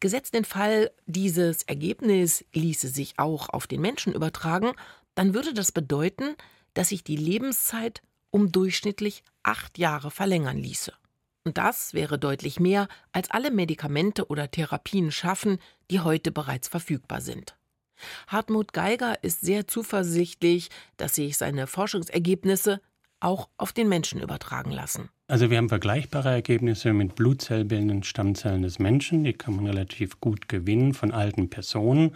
Gesetzt 0.00 0.34
den 0.34 0.44
Fall, 0.44 0.90
dieses 1.06 1.62
Ergebnis 1.64 2.44
ließe 2.52 2.88
sich 2.88 3.14
auch 3.18 3.48
auf 3.48 3.66
den 3.66 3.80
Menschen 3.80 4.12
übertragen, 4.12 4.72
dann 5.14 5.34
würde 5.34 5.54
das 5.54 5.72
bedeuten, 5.72 6.36
dass 6.74 6.88
sich 6.88 7.04
die 7.04 7.16
Lebenszeit 7.16 8.02
um 8.30 8.50
durchschnittlich 8.50 9.22
acht 9.42 9.78
Jahre 9.78 10.10
verlängern 10.10 10.58
ließe. 10.58 10.92
Und 11.44 11.58
das 11.58 11.92
wäre 11.92 12.18
deutlich 12.18 12.58
mehr, 12.58 12.88
als 13.12 13.30
alle 13.30 13.50
Medikamente 13.50 14.26
oder 14.28 14.50
Therapien 14.50 15.12
schaffen, 15.12 15.58
die 15.90 16.00
heute 16.00 16.32
bereits 16.32 16.68
verfügbar 16.68 17.20
sind. 17.20 17.56
Hartmut 18.26 18.72
Geiger 18.72 19.22
ist 19.22 19.42
sehr 19.42 19.68
zuversichtlich, 19.68 20.70
dass 20.96 21.14
sich 21.14 21.36
seine 21.36 21.66
Forschungsergebnisse 21.66 22.80
auch 23.24 23.48
auf 23.56 23.72
den 23.72 23.88
Menschen 23.88 24.20
übertragen 24.20 24.70
lassen. 24.70 25.08
Also 25.26 25.50
wir 25.50 25.56
haben 25.56 25.68
vergleichbare 25.68 26.30
Ergebnisse 26.30 26.92
mit 26.92 27.14
blutzellbildenden 27.14 28.02
Stammzellen 28.02 28.62
des 28.62 28.78
Menschen, 28.78 29.24
die 29.24 29.32
kann 29.32 29.56
man 29.56 29.66
relativ 29.66 30.20
gut 30.20 30.48
gewinnen 30.48 30.92
von 30.92 31.12
alten 31.12 31.48
Personen 31.48 32.14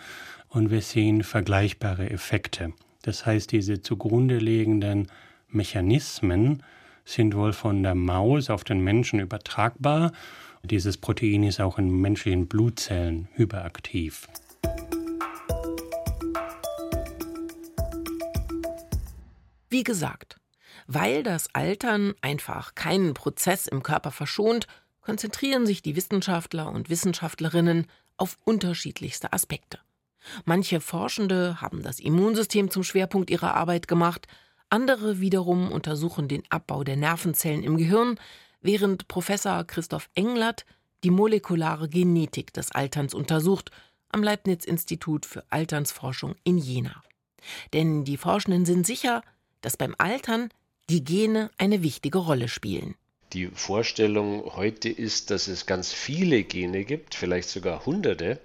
und 0.49 0.71
wir 0.71 0.83
sehen 0.83 1.23
vergleichbare 1.23 2.11
Effekte. 2.11 2.73
Das 3.03 3.25
heißt, 3.25 3.51
diese 3.53 3.81
zugrunde 3.81 4.39
liegenden 4.39 5.09
Mechanismen 5.49 6.63
sind 7.05 7.35
wohl 7.35 7.55
von 7.55 7.83
der 7.83 7.95
Maus 7.95 8.51
auf 8.51 8.65
den 8.65 8.81
Menschen 8.81 9.19
übertragbar. 9.19 10.13
Dieses 10.63 10.99
Protein 10.99 11.45
ist 11.45 11.61
auch 11.61 11.79
in 11.79 11.91
menschlichen 11.91 12.47
Blutzellen 12.47 13.29
hyperaktiv. 13.35 14.29
Wie 19.71 19.85
gesagt, 19.85 20.38
weil 20.89 21.23
das 21.23 21.55
Altern 21.55 22.15
einfach 22.23 22.75
keinen 22.75 23.15
Prozess 23.15 23.67
im 23.67 23.83
Körper 23.83 24.11
verschont, 24.11 24.67
konzentrieren 25.03 25.67
sich 25.67 25.83
die 25.83 25.95
Wissenschaftler 25.95 26.73
und 26.73 26.89
Wissenschaftlerinnen 26.89 27.87
auf 28.17 28.39
unterschiedlichste 28.45 29.33
Aspekte. 29.33 29.79
Manche 30.45 30.81
Forschende 30.81 31.61
haben 31.61 31.83
das 31.83 32.01
Immunsystem 32.01 32.71
zum 32.71 32.83
Schwerpunkt 32.83 33.31
ihrer 33.31 33.55
Arbeit 33.55 33.87
gemacht, 33.87 34.27
andere 34.71 35.21
wiederum 35.21 35.71
untersuchen 35.71 36.27
den 36.27 36.43
Abbau 36.49 36.85
der 36.85 36.97
Nervenzellen 36.97 37.63
im 37.63 37.77
Gehirn, 37.77 38.19
während 38.61 39.09
Professor 39.09 39.65
Christoph 39.65 40.09
Englert 40.15 40.65
die 41.05 41.11
molekulare 41.11 41.89
Genetik 41.89 42.53
des 42.53 42.73
Alterns 42.73 43.15
untersucht 43.15 43.71
am 44.11 44.23
Leibniz-Institut 44.23 45.27
für 45.27 45.45
Alternsforschung 45.51 46.35
in 46.45 46.57
Jena. 46.57 47.03
Denn 47.73 48.05
die 48.05 48.17
Forschenden 48.17 48.65
sind 48.65 48.87
sicher, 48.87 49.23
dass 49.61 49.77
beim 49.77 49.95
Altern 49.99 50.49
die 50.91 51.05
Gene 51.05 51.51
eine 51.59 51.83
wichtige 51.83 52.19
Rolle 52.19 52.49
spielen. 52.49 52.95
Die 53.35 53.47
Vorstellung 53.47 54.57
heute 54.57 54.89
ist, 54.89 55.31
dass 55.31 55.49
es 55.49 55.67
ganz 55.67 55.93
viele 55.93 56.45
Gene 56.45 56.85
gibt, 56.85 57.15
vielleicht 57.15 57.51
sogar 57.51 57.85
hunderte, 57.85 58.41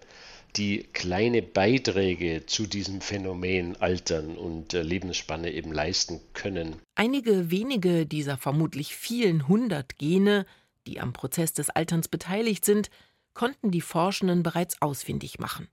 die 0.57 0.83
kleine 0.93 1.41
Beiträge 1.41 2.45
zu 2.45 2.67
diesem 2.67 3.01
Phänomen 3.01 3.75
Altern 3.77 4.37
und 4.37 4.73
äh, 4.73 4.83
Lebensspanne 4.83 5.51
eben 5.51 5.71
leisten 5.71 6.19
können. 6.33 6.75
Einige 6.95 7.49
wenige 7.49 8.05
dieser 8.05 8.37
vermutlich 8.37 8.93
vielen 8.93 9.47
hundert 9.47 9.97
Gene, 9.97 10.45
die 10.85 10.99
am 10.99 11.13
Prozess 11.13 11.53
des 11.53 11.69
Alterns 11.69 12.07
beteiligt 12.07 12.65
sind, 12.65 12.89
konnten 13.33 13.71
die 13.71 13.81
Forschenden 13.81 14.43
bereits 14.43 14.81
ausfindig 14.81 15.39
machen. 15.39 15.69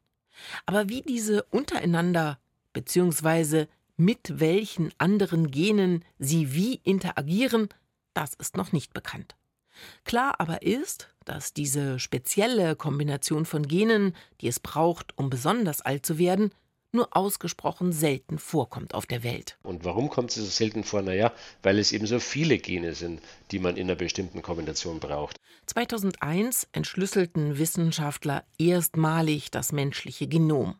Aber 0.64 0.88
wie 0.88 1.02
diese 1.02 1.42
untereinander 1.50 2.38
bzw. 2.72 3.66
mit 4.00 4.40
welchen 4.40 4.92
anderen 4.96 5.50
Genen 5.50 6.04
sie 6.18 6.54
wie 6.54 6.80
interagieren, 6.84 7.68
das 8.14 8.32
ist 8.34 8.56
noch 8.56 8.72
nicht 8.72 8.94
bekannt. 8.94 9.36
Klar 10.04 10.40
aber 10.40 10.62
ist, 10.62 11.14
dass 11.26 11.52
diese 11.52 11.98
spezielle 11.98 12.76
Kombination 12.76 13.44
von 13.44 13.68
Genen, 13.68 14.16
die 14.40 14.48
es 14.48 14.58
braucht, 14.58 15.16
um 15.18 15.28
besonders 15.30 15.82
alt 15.82 16.04
zu 16.04 16.18
werden, 16.18 16.50
nur 16.92 17.14
ausgesprochen 17.14 17.92
selten 17.92 18.38
vorkommt 18.38 18.94
auf 18.94 19.06
der 19.06 19.22
Welt. 19.22 19.58
Und 19.62 19.84
warum 19.84 20.08
kommt 20.08 20.30
es 20.30 20.36
so 20.36 20.44
selten 20.44 20.82
vor? 20.82 21.02
Naja, 21.02 21.32
weil 21.62 21.78
es 21.78 21.92
eben 21.92 22.06
so 22.06 22.18
viele 22.18 22.58
Gene 22.58 22.94
sind, 22.94 23.20
die 23.50 23.58
man 23.58 23.76
in 23.76 23.86
einer 23.86 23.96
bestimmten 23.96 24.42
Kombination 24.42 24.98
braucht. 24.98 25.36
2001 25.66 26.68
entschlüsselten 26.72 27.58
Wissenschaftler 27.58 28.44
erstmalig 28.58 29.50
das 29.50 29.72
menschliche 29.72 30.26
Genom. 30.26 30.76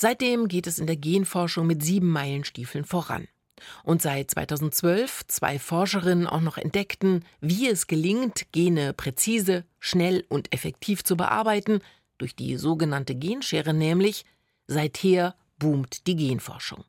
Seitdem 0.00 0.46
geht 0.46 0.68
es 0.68 0.78
in 0.78 0.86
der 0.86 0.96
Genforschung 0.96 1.66
mit 1.66 1.82
sieben 1.82 2.08
Meilenstiefeln 2.08 2.84
voran. 2.84 3.26
Und 3.82 4.00
seit 4.00 4.30
2012 4.30 5.26
zwei 5.26 5.58
Forscherinnen 5.58 6.28
auch 6.28 6.40
noch 6.40 6.56
entdeckten, 6.56 7.24
wie 7.40 7.68
es 7.68 7.88
gelingt, 7.88 8.52
Gene 8.52 8.92
präzise, 8.92 9.64
schnell 9.80 10.24
und 10.28 10.54
effektiv 10.54 11.02
zu 11.02 11.16
bearbeiten, 11.16 11.80
durch 12.16 12.36
die 12.36 12.56
sogenannte 12.56 13.16
Genschere 13.16 13.74
nämlich, 13.74 14.24
seither 14.68 15.34
boomt 15.58 16.06
die 16.06 16.14
Genforschung. 16.14 16.84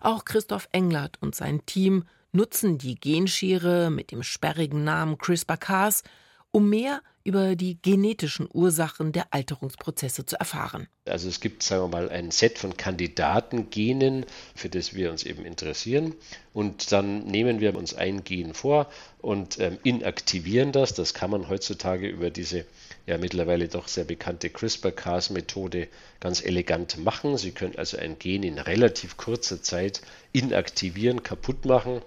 Auch 0.00 0.24
Christoph 0.24 0.68
Englert 0.70 1.18
und 1.20 1.34
sein 1.34 1.66
Team 1.66 2.04
nutzen 2.30 2.78
die 2.78 2.94
Genschere 2.94 3.90
mit 3.90 4.12
dem 4.12 4.22
sperrigen 4.22 4.84
Namen 4.84 5.18
CRISPR-Cas, 5.18 6.04
um 6.52 6.70
mehr 6.70 7.02
über 7.28 7.56
die 7.56 7.78
genetischen 7.82 8.48
Ursachen 8.50 9.12
der 9.12 9.26
Alterungsprozesse 9.34 10.24
zu 10.24 10.40
erfahren. 10.40 10.88
Also 11.04 11.28
es 11.28 11.40
gibt, 11.40 11.62
sagen 11.62 11.82
wir 11.82 11.88
mal, 11.88 12.08
ein 12.08 12.30
Set 12.30 12.58
von 12.58 12.74
Kandidatengenen, 12.74 14.24
für 14.54 14.70
das 14.70 14.94
wir 14.94 15.10
uns 15.10 15.24
eben 15.24 15.44
interessieren. 15.44 16.14
Und 16.54 16.90
dann 16.90 17.26
nehmen 17.26 17.60
wir 17.60 17.76
uns 17.76 17.92
ein 17.92 18.24
Gen 18.24 18.54
vor 18.54 18.88
und 19.20 19.60
ähm, 19.60 19.76
inaktivieren 19.84 20.72
das. 20.72 20.94
Das 20.94 21.12
kann 21.12 21.30
man 21.30 21.50
heutzutage 21.50 22.08
über 22.08 22.30
diese 22.30 22.64
ja 23.04 23.18
mittlerweile 23.18 23.68
doch 23.68 23.88
sehr 23.88 24.04
bekannte 24.04 24.48
CRISPR-Cas-Methode 24.48 25.88
ganz 26.20 26.42
elegant 26.42 26.96
machen. 26.96 27.36
Sie 27.36 27.50
können 27.50 27.76
also 27.76 27.98
ein 27.98 28.18
Gen 28.18 28.42
in 28.42 28.58
relativ 28.58 29.18
kurzer 29.18 29.62
Zeit 29.62 30.00
inaktivieren, 30.32 31.22
kaputt 31.22 31.66
machen 31.66 32.00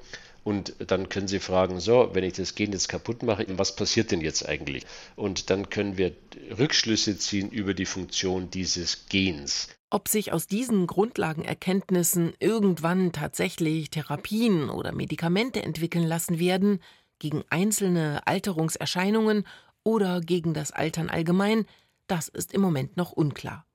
und 0.44 0.76
dann 0.80 1.10
können 1.10 1.28
Sie 1.28 1.40
fragen, 1.40 1.80
so, 1.80 2.10
wenn 2.14 2.24
ich 2.24 2.34
das 2.34 2.56
Gen 2.56 2.72
jetzt 2.72 2.90
kaputt 2.90 3.24
mache, 3.24 3.46
was 3.58 3.76
passiert 3.76 4.12
denn 4.12 4.22
jetzt 4.22 4.48
eigentlich? 4.48 4.86
Und 5.16 5.50
dann 5.50 5.70
können 5.70 5.98
wir 5.98 6.14
Rückschlüsse 6.58 7.18
ziehen 7.18 7.50
über 7.50 7.74
die 7.74 7.86
Funktion 7.86 8.50
dieses 8.50 9.06
Gens. 9.08 9.70
Ob 9.92 10.08
sich 10.08 10.32
aus 10.32 10.48
diesen 10.48 10.88
Grundlagenerkenntnissen 10.88 12.34
irgendwann 12.40 13.12
tatsächlich 13.12 13.90
Therapien 13.90 14.70
oder 14.70 14.94
Medikamente 14.94 15.62
entwickeln 15.62 16.08
lassen 16.08 16.40
werden, 16.40 16.80
gegen 17.20 17.44
einzelne 17.50 18.26
Alterungserscheinungen 18.26 19.46
oder 19.84 20.22
gegen 20.22 20.54
das 20.54 20.72
Altern 20.72 21.10
allgemein, 21.10 21.66
das 22.08 22.30
ist 22.30 22.54
im 22.54 22.62
Moment 22.62 22.98
noch 22.98 23.12
unklar. 23.12 23.66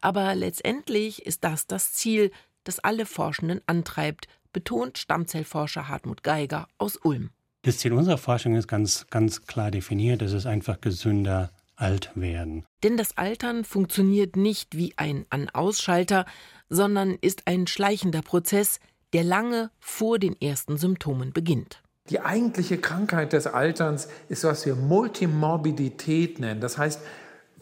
Aber 0.00 0.34
letztendlich 0.34 1.26
ist 1.26 1.44
das 1.44 1.66
das 1.66 1.92
Ziel, 1.92 2.30
das 2.64 2.78
alle 2.78 3.04
Forschenden 3.04 3.60
antreibt, 3.66 4.26
betont 4.52 4.98
Stammzellforscher 4.98 5.88
Hartmut 5.88 6.22
Geiger 6.22 6.68
aus 6.78 6.96
Ulm. 6.96 7.30
Das 7.62 7.78
Ziel 7.78 7.92
unserer 7.92 8.18
Forschung 8.18 8.54
ist 8.54 8.68
ganz, 8.68 9.06
ganz 9.10 9.46
klar 9.46 9.70
definiert. 9.70 10.22
Es 10.22 10.32
ist 10.32 10.46
einfach 10.46 10.80
gesünder 10.80 11.50
alt 11.76 12.10
werden. 12.14 12.64
Denn 12.82 12.96
das 12.96 13.16
Altern 13.16 13.64
funktioniert 13.64 14.36
nicht 14.36 14.76
wie 14.76 14.94
ein 14.96 15.26
An-Ausschalter, 15.30 16.26
sondern 16.68 17.16
ist 17.20 17.46
ein 17.46 17.66
schleichender 17.66 18.22
Prozess, 18.22 18.80
der 19.12 19.24
lange 19.24 19.70
vor 19.78 20.18
den 20.18 20.38
ersten 20.40 20.76
Symptomen 20.76 21.32
beginnt. 21.32 21.82
Die 22.10 22.20
eigentliche 22.20 22.78
Krankheit 22.78 23.32
des 23.32 23.46
Alterns 23.46 24.08
ist, 24.28 24.44
was 24.44 24.64
wir 24.64 24.74
Multimorbidität 24.74 26.40
nennen. 26.40 26.60
Das 26.60 26.78
heißt, 26.78 27.00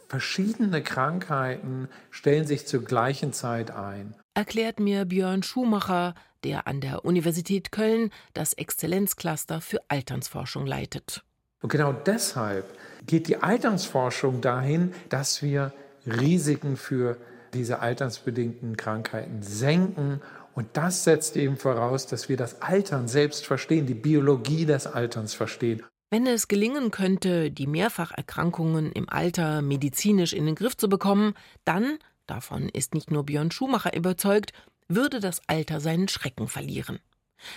verschiedene 0.09 0.83
Krankheiten 0.83 1.89
stellen 2.11 2.47
sich 2.47 2.67
zur 2.67 2.85
gleichen 2.85 3.33
Zeit 3.33 3.71
ein. 3.71 4.15
Erklärt 4.35 4.79
mir 4.79 5.05
Björn 5.05 5.43
Schumacher, 5.43 6.15
der 6.47 6.69
an 6.69 6.81
der 6.81 7.05
Universität 7.05 7.73
Köln 7.73 8.11
das 8.33 8.53
Exzellenzcluster 8.53 9.61
für 9.61 9.81
Alternsforschung 9.89 10.65
leitet. 10.65 11.25
Und 11.61 11.71
genau 11.71 11.93
deshalb 11.93 12.65
geht 13.05 13.27
die 13.27 13.39
Alternsforschung 13.39 14.41
dahin, 14.41 14.95
dass 15.09 15.43
wir 15.43 15.73
Risiken 16.07 16.77
für 16.77 17.17
diese 17.53 17.81
alternsbedingten 17.81 18.77
Krankheiten 18.77 19.43
senken. 19.43 20.21
Und 20.55 20.69
das 20.75 21.03
setzt 21.03 21.37
eben 21.37 21.57
voraus, 21.57 22.07
dass 22.07 22.29
wir 22.29 22.37
das 22.37 22.63
Altern 22.63 23.09
selbst 23.09 23.45
verstehen, 23.45 23.87
die 23.87 23.95
Biologie 23.95 24.67
des 24.67 24.87
Alterns 24.87 25.35
verstehen. 25.35 25.83
Wenn 26.11 26.29
es 26.29 26.47
gelingen 26.47 26.93
könnte, 26.93 27.51
die 27.51 27.67
Mehrfacherkrankungen 27.67 28.93
im 28.93 29.09
Alter 29.09 29.63
medizinisch 29.63 30.33
in 30.33 30.47
den 30.47 30.55
Griff 30.55 30.77
zu 30.77 30.89
bekommen, 30.89 31.35
dann, 31.65 31.99
davon 32.29 32.69
ist 32.69 32.95
nicht 32.95 33.11
nur 33.11 33.27
Björn 33.27 33.51
Schumacher 33.51 33.97
überzeugt, 33.97 34.53
würde 34.89 35.21
das 35.21 35.41
Alter 35.49 35.81
seinen 35.81 36.09
Schrecken 36.09 36.49
verlieren. 36.49 37.01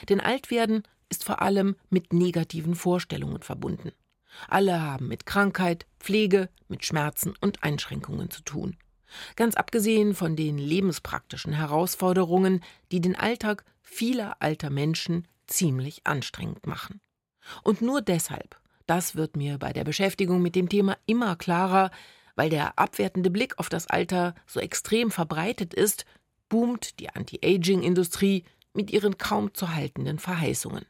Denn 0.09 0.19
Altwerden 0.19 0.83
ist 1.09 1.23
vor 1.23 1.41
allem 1.41 1.75
mit 1.89 2.13
negativen 2.13 2.75
Vorstellungen 2.75 3.41
verbunden. 3.41 3.91
Alle 4.47 4.81
haben 4.81 5.07
mit 5.07 5.25
Krankheit, 5.25 5.85
Pflege, 5.99 6.49
mit 6.67 6.85
Schmerzen 6.85 7.33
und 7.41 7.63
Einschränkungen 7.63 8.29
zu 8.29 8.41
tun. 8.43 8.77
Ganz 9.35 9.55
abgesehen 9.55 10.13
von 10.13 10.35
den 10.35 10.57
lebenspraktischen 10.57 11.53
Herausforderungen, 11.53 12.63
die 12.91 13.01
den 13.01 13.15
Alltag 13.15 13.65
vieler 13.81 14.37
alter 14.39 14.69
Menschen 14.69 15.27
ziemlich 15.47 16.05
anstrengend 16.05 16.67
machen. 16.67 17.01
Und 17.63 17.81
nur 17.81 18.01
deshalb, 18.01 18.59
das 18.85 19.15
wird 19.15 19.35
mir 19.35 19.57
bei 19.57 19.73
der 19.73 19.83
Beschäftigung 19.83 20.41
mit 20.41 20.55
dem 20.55 20.69
Thema 20.69 20.95
immer 21.07 21.35
klarer, 21.35 21.89
weil 22.35 22.49
der 22.49 22.77
abwertende 22.77 23.31
Blick 23.31 23.57
auf 23.57 23.67
das 23.67 23.87
Alter 23.87 24.35
so 24.45 24.59
extrem 24.59 25.09
verbreitet 25.11 25.73
ist, 25.73 26.05
boomt 26.49 26.99
die 26.99 27.09
Anti-Aging-Industrie 27.09 28.43
mit 28.73 28.91
ihren 28.91 29.17
kaum 29.17 29.53
zu 29.53 29.73
haltenden 29.73 30.19
Verheißungen. 30.19 30.85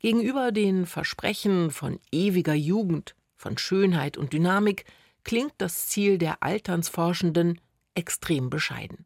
Gegenüber 0.00 0.52
den 0.52 0.86
Versprechen 0.86 1.70
von 1.70 1.98
ewiger 2.10 2.54
Jugend, 2.54 3.14
von 3.36 3.58
Schönheit 3.58 4.16
und 4.16 4.32
Dynamik 4.32 4.84
klingt 5.24 5.54
das 5.58 5.88
Ziel 5.88 6.18
der 6.18 6.42
Alternsforschenden 6.42 7.60
extrem 7.94 8.50
bescheiden. 8.50 9.04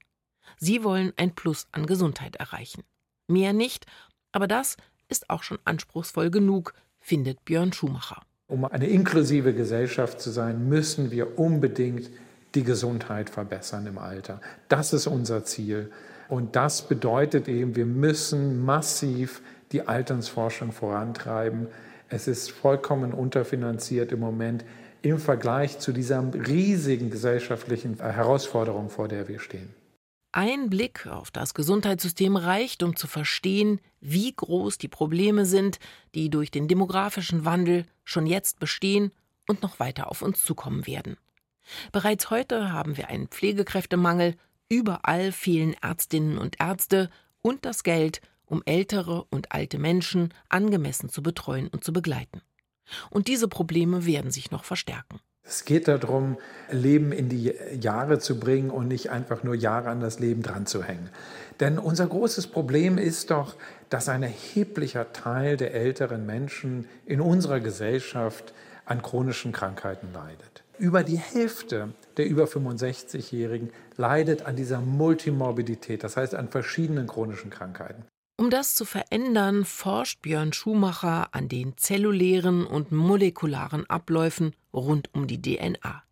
Sie 0.58 0.84
wollen 0.84 1.12
ein 1.16 1.34
Plus 1.34 1.68
an 1.72 1.86
Gesundheit 1.86 2.36
erreichen. 2.36 2.84
Mehr 3.28 3.52
nicht, 3.52 3.86
aber 4.32 4.46
das 4.46 4.76
ist 5.08 5.30
auch 5.30 5.42
schon 5.42 5.58
anspruchsvoll 5.64 6.30
genug, 6.30 6.74
findet 7.00 7.44
Björn 7.44 7.72
Schumacher. 7.72 8.22
Um 8.48 8.64
eine 8.64 8.86
inklusive 8.86 9.54
Gesellschaft 9.54 10.20
zu 10.20 10.30
sein, 10.30 10.68
müssen 10.68 11.10
wir 11.10 11.38
unbedingt 11.38 12.10
die 12.56 12.64
Gesundheit 12.64 13.30
verbessern 13.30 13.86
im 13.86 13.98
Alter. 13.98 14.40
Das 14.68 14.92
ist 14.92 15.06
unser 15.06 15.44
Ziel. 15.44 15.92
Und 16.28 16.56
das 16.56 16.88
bedeutet 16.88 17.46
eben, 17.48 17.76
wir 17.76 17.86
müssen 17.86 18.64
massiv 18.64 19.42
die 19.72 19.86
Alternsforschung 19.86 20.72
vorantreiben. 20.72 21.68
Es 22.08 22.26
ist 22.26 22.50
vollkommen 22.50 23.12
unterfinanziert 23.12 24.10
im 24.12 24.20
Moment 24.20 24.64
im 25.02 25.18
Vergleich 25.18 25.78
zu 25.78 25.92
dieser 25.92 26.24
riesigen 26.34 27.10
gesellschaftlichen 27.10 27.98
Herausforderung, 28.00 28.90
vor 28.90 29.06
der 29.06 29.28
wir 29.28 29.38
stehen. 29.38 29.74
Ein 30.32 30.68
Blick 30.68 31.06
auf 31.06 31.30
das 31.30 31.54
Gesundheitssystem 31.54 32.36
reicht, 32.36 32.82
um 32.82 32.96
zu 32.96 33.06
verstehen, 33.06 33.80
wie 34.00 34.34
groß 34.34 34.78
die 34.78 34.88
Probleme 34.88 35.46
sind, 35.46 35.78
die 36.14 36.28
durch 36.28 36.50
den 36.50 36.68
demografischen 36.68 37.44
Wandel 37.44 37.86
schon 38.04 38.26
jetzt 38.26 38.58
bestehen 38.58 39.12
und 39.48 39.62
noch 39.62 39.80
weiter 39.80 40.10
auf 40.10 40.22
uns 40.22 40.42
zukommen 40.42 40.86
werden. 40.86 41.16
Bereits 41.92 42.30
heute 42.30 42.72
haben 42.72 42.96
wir 42.96 43.08
einen 43.08 43.28
Pflegekräftemangel, 43.28 44.34
überall 44.68 45.32
fehlen 45.32 45.74
Ärztinnen 45.80 46.38
und 46.38 46.60
Ärzte 46.60 47.10
und 47.42 47.64
das 47.64 47.82
Geld, 47.82 48.20
um 48.46 48.62
ältere 48.64 49.24
und 49.30 49.52
alte 49.52 49.78
Menschen 49.78 50.32
angemessen 50.48 51.08
zu 51.08 51.22
betreuen 51.22 51.68
und 51.68 51.84
zu 51.84 51.92
begleiten. 51.92 52.42
Und 53.10 53.28
diese 53.28 53.48
Probleme 53.48 54.06
werden 54.06 54.30
sich 54.30 54.50
noch 54.50 54.64
verstärken. 54.64 55.20
Es 55.48 55.64
geht 55.64 55.86
darum, 55.86 56.38
Leben 56.72 57.12
in 57.12 57.28
die 57.28 57.54
Jahre 57.80 58.18
zu 58.18 58.40
bringen 58.40 58.70
und 58.70 58.88
nicht 58.88 59.10
einfach 59.10 59.44
nur 59.44 59.54
Jahre 59.54 59.90
an 59.90 60.00
das 60.00 60.18
Leben 60.18 60.42
dran 60.42 60.66
zu 60.66 60.82
hängen. 60.82 61.08
Denn 61.60 61.78
unser 61.78 62.06
großes 62.08 62.48
Problem 62.48 62.98
ist 62.98 63.30
doch, 63.30 63.54
dass 63.88 64.08
ein 64.08 64.24
erheblicher 64.24 65.12
Teil 65.12 65.56
der 65.56 65.72
älteren 65.72 66.26
Menschen 66.26 66.88
in 67.06 67.20
unserer 67.20 67.60
Gesellschaft 67.60 68.52
an 68.86 69.02
chronischen 69.02 69.52
Krankheiten 69.52 70.12
leidet. 70.12 70.64
Über 70.78 71.04
die 71.04 71.18
Hälfte 71.18 71.92
der 72.16 72.26
über 72.26 72.44
65-Jährigen 72.44 73.70
leidet 73.96 74.42
an 74.42 74.56
dieser 74.56 74.80
Multimorbidität, 74.80 76.02
das 76.02 76.16
heißt 76.16 76.34
an 76.34 76.48
verschiedenen 76.48 77.06
chronischen 77.06 77.50
Krankheiten. 77.50 78.04
Um 78.38 78.50
das 78.50 78.74
zu 78.74 78.84
verändern, 78.84 79.64
forscht 79.64 80.20
Björn 80.20 80.52
Schumacher 80.52 81.28
an 81.32 81.48
den 81.48 81.76
zellulären 81.78 82.66
und 82.66 82.92
molekularen 82.92 83.88
Abläufen 83.88 84.54
rund 84.74 85.12
um 85.14 85.26
die 85.26 85.40
DNA. 85.40 86.02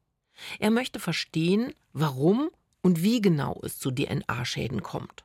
Er 0.58 0.70
möchte 0.70 0.98
verstehen, 0.98 1.74
warum 1.92 2.50
und 2.82 3.02
wie 3.02 3.20
genau 3.20 3.60
es 3.62 3.78
zu 3.78 3.90
DNA-Schäden 3.90 4.82
kommt. 4.82 5.24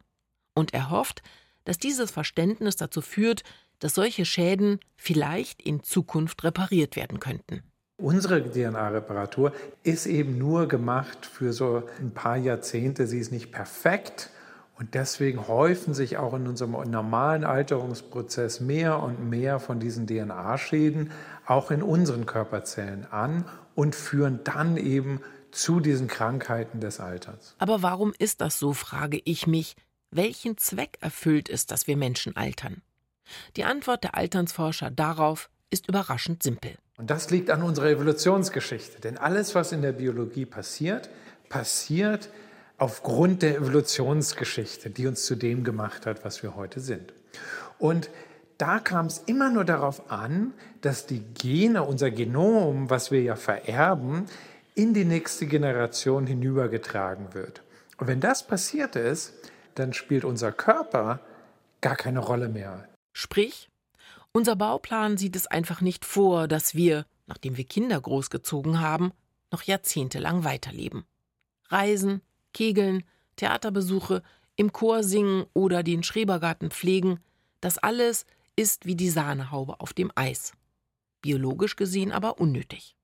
Und 0.54 0.74
er 0.74 0.90
hofft, 0.90 1.24
dass 1.64 1.78
dieses 1.78 2.12
Verständnis 2.12 2.76
dazu 2.76 3.02
führt, 3.02 3.44
dass 3.80 3.96
solche 3.96 4.26
Schäden 4.26 4.80
vielleicht 4.96 5.62
in 5.62 5.84
Zukunft 5.84 6.44
repariert 6.44 6.96
werden 6.96 7.20
könnten. 7.20 7.64
Unsere 7.98 8.42
DNA-Reparatur 8.42 9.52
ist 9.84 10.06
eben 10.06 10.38
nur 10.38 10.68
gemacht 10.68 11.26
für 11.26 11.52
so 11.52 11.84
ein 12.00 12.12
paar 12.12 12.38
Jahrzehnte. 12.38 13.08
Sie 13.08 13.20
ist 13.20 13.32
nicht 13.32 13.52
perfekt 13.52 14.30
und 14.78 14.94
deswegen 14.94 15.50
häufen 15.50 15.94
sich 15.94 16.18
auch 16.18 16.34
in 16.34 16.48
unserem 16.48 16.72
normalen 16.90 17.44
Alterungsprozess 17.44 18.62
mehr 18.62 19.04
und 19.04 19.30
mehr 19.30 19.60
von 19.60 19.82
diesen 19.82 20.08
DNA-Schäden 20.08 21.12
auch 21.46 21.72
in 21.72 21.84
unseren 21.84 22.26
Körperzellen 22.26 23.06
an 23.12 23.44
und 23.76 23.96
führen 23.96 24.40
dann 24.46 24.78
eben 24.78 25.20
zu 25.52 25.82
diesen 25.82 26.08
Krankheiten 26.08 26.80
des 26.80 27.02
Alters. 27.02 27.56
Aber 27.58 27.82
warum 27.82 28.14
ist 28.18 28.40
das 28.40 28.60
so, 28.60 28.72
frage 28.72 29.22
ich 29.26 29.48
mich. 29.48 29.76
Welchen 30.12 30.58
Zweck 30.58 30.98
erfüllt 31.02 31.50
es, 31.50 31.66
dass 31.66 31.86
wir 31.86 31.98
Menschen 31.98 32.38
altern? 32.38 32.82
Die 33.56 33.64
Antwort 33.64 34.04
der 34.04 34.16
Alternsforscher 34.16 34.92
darauf 34.92 35.50
ist 35.70 35.88
überraschend 35.88 36.44
simpel. 36.44 36.72
Und 36.98 37.10
das 37.10 37.30
liegt 37.30 37.50
an 37.50 37.64
unserer 37.64 37.90
Evolutionsgeschichte. 37.90 39.00
Denn 39.00 39.18
alles, 39.18 39.56
was 39.56 39.72
in 39.72 39.82
der 39.82 39.94
Biologie 39.94 40.46
passiert, 40.46 41.10
passiert 41.48 42.30
aufgrund 42.78 43.42
der 43.42 43.58
Evolutionsgeschichte, 43.58 44.90
die 44.90 45.08
uns 45.08 45.26
zu 45.26 45.36
dem 45.36 45.64
gemacht 45.64 46.06
hat, 46.06 46.26
was 46.26 46.44
wir 46.44 46.56
heute 46.56 46.80
sind. 46.80 47.14
Und 47.78 48.10
da 48.58 48.80
kam 48.80 49.06
es 49.06 49.20
immer 49.20 49.50
nur 49.50 49.64
darauf 49.64 50.12
an, 50.12 50.54
dass 50.82 51.06
die 51.06 51.22
Gene, 51.22 51.84
unser 51.84 52.12
Genom, 52.12 52.90
was 52.90 53.12
wir 53.12 53.22
ja 53.22 53.38
vererben, 53.38 54.26
in 54.76 54.94
die 54.94 55.06
nächste 55.06 55.46
Generation 55.46 56.28
hinübergetragen 56.28 57.34
wird. 57.34 57.62
Und 57.98 58.08
wenn 58.08 58.20
das 58.20 58.46
passiert 58.46 58.98
ist, 58.98 59.34
dann 59.76 59.94
spielt 59.94 60.26
unser 60.26 60.52
Körper 60.52 61.22
gar 61.80 61.96
keine 61.96 62.20
Rolle 62.20 62.50
mehr. 62.50 62.89
Sprich, 63.14 63.70
unser 64.32 64.56
Bauplan 64.56 65.18
sieht 65.18 65.36
es 65.36 65.48
einfach 65.48 65.82
nicht 65.82 66.06
vor, 66.06 66.48
dass 66.48 66.76
wir, 66.76 67.06
nachdem 67.28 67.58
wir 67.58 67.64
Kinder 67.64 68.00
großgezogen 68.00 68.80
haben, 68.80 69.12
noch 69.52 69.64
jahrzehntelang 69.64 70.44
weiterleben. 70.44 71.06
Reisen, 71.68 72.22
Kegeln, 72.54 73.04
Theaterbesuche, 73.36 74.22
im 74.56 74.74
Chor 74.74 75.04
singen 75.04 75.46
oder 75.54 75.84
den 75.84 76.04
Schrebergarten 76.04 76.70
pflegen, 76.70 77.20
das 77.62 77.78
alles 77.78 78.26
ist 78.56 78.86
wie 78.86 78.96
die 78.96 79.10
Sahnehaube 79.10 79.80
auf 79.80 79.94
dem 79.94 80.12
Eis. 80.16 80.54
Biologisch 81.22 81.76
gesehen 81.76 82.12
aber 82.12 82.40
unnötig. 82.40 82.96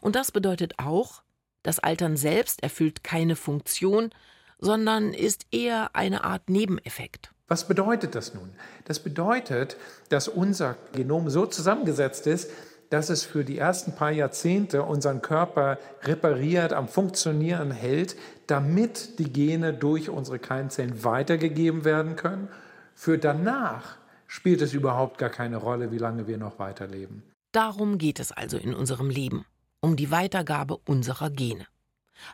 Und 0.00 0.16
das 0.16 0.32
bedeutet 0.32 0.78
auch, 0.78 1.22
das 1.62 1.80
Altern 1.80 2.16
selbst 2.16 2.62
erfüllt 2.62 3.02
keine 3.02 3.36
Funktion, 3.36 4.10
sondern 4.58 5.12
ist 5.12 5.46
eher 5.50 5.94
eine 5.94 6.24
Art 6.24 6.48
Nebeneffekt. 6.48 7.30
Was 7.48 7.68
bedeutet 7.68 8.14
das 8.14 8.34
nun? 8.34 8.50
Das 8.84 8.98
bedeutet, 8.98 9.76
dass 10.08 10.26
unser 10.26 10.76
Genom 10.92 11.30
so 11.30 11.46
zusammengesetzt 11.46 12.26
ist, 12.26 12.50
dass 12.90 13.08
es 13.08 13.24
für 13.24 13.44
die 13.44 13.58
ersten 13.58 13.94
paar 13.94 14.10
Jahrzehnte 14.10 14.82
unseren 14.82 15.22
Körper 15.22 15.78
repariert, 16.02 16.72
am 16.72 16.88
Funktionieren 16.88 17.70
hält, 17.70 18.16
damit 18.46 19.18
die 19.18 19.32
Gene 19.32 19.72
durch 19.72 20.08
unsere 20.08 20.38
Keimzellen 20.38 21.04
weitergegeben 21.04 21.84
werden 21.84 22.16
können. 22.16 22.48
Für 22.94 23.18
danach 23.18 23.96
spielt 24.26 24.60
es 24.62 24.72
überhaupt 24.72 25.18
gar 25.18 25.30
keine 25.30 25.56
Rolle, 25.56 25.92
wie 25.92 25.98
lange 25.98 26.26
wir 26.26 26.38
noch 26.38 26.58
weiterleben. 26.58 27.22
Darum 27.52 27.98
geht 27.98 28.20
es 28.20 28.32
also 28.32 28.56
in 28.56 28.74
unserem 28.74 29.10
Leben, 29.10 29.44
um 29.80 29.96
die 29.96 30.10
Weitergabe 30.10 30.76
unserer 30.84 31.30
Gene. 31.30 31.66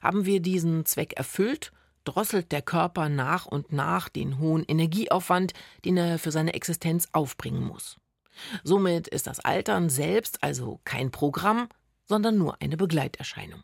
Haben 0.00 0.26
wir 0.26 0.40
diesen 0.40 0.84
Zweck 0.84 1.14
erfüllt, 1.16 1.72
drosselt 2.04 2.52
der 2.52 2.62
Körper 2.62 3.08
nach 3.08 3.46
und 3.46 3.72
nach 3.72 4.08
den 4.08 4.38
hohen 4.38 4.64
Energieaufwand, 4.64 5.52
den 5.84 5.96
er 5.96 6.18
für 6.18 6.32
seine 6.32 6.54
Existenz 6.54 7.08
aufbringen 7.12 7.64
muss. 7.64 7.96
Somit 8.64 9.08
ist 9.08 9.26
das 9.26 9.40
Altern 9.40 9.88
selbst 9.88 10.42
also 10.42 10.80
kein 10.84 11.10
Programm, 11.10 11.68
sondern 12.04 12.38
nur 12.38 12.60
eine 12.60 12.76
Begleiterscheinung. 12.76 13.62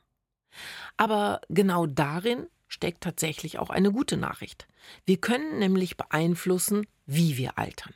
Aber 0.97 1.41
genau 1.49 1.87
darin 1.87 2.47
steckt 2.67 3.03
tatsächlich 3.03 3.59
auch 3.59 3.71
eine 3.71 3.93
gute 3.93 4.17
Nachricht. 4.17 4.69
Wir 5.05 5.19
können 5.19 5.59
nämlich 5.59 5.97
beeinflussen, 5.97 6.87
wie 7.07 7.37
wir 7.37 7.59
altern. 7.59 7.95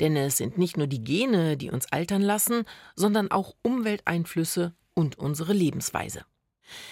Denn 0.00 0.16
es 0.16 0.36
sind 0.36 0.58
nicht 0.58 0.76
nur 0.76 0.86
die 0.86 1.02
Gene, 1.02 1.56
die 1.56 1.70
uns 1.70 1.90
altern 1.90 2.22
lassen, 2.22 2.64
sondern 2.94 3.30
auch 3.30 3.54
Umwelteinflüsse 3.62 4.74
und 4.94 5.18
unsere 5.18 5.52
Lebensweise. 5.52 6.24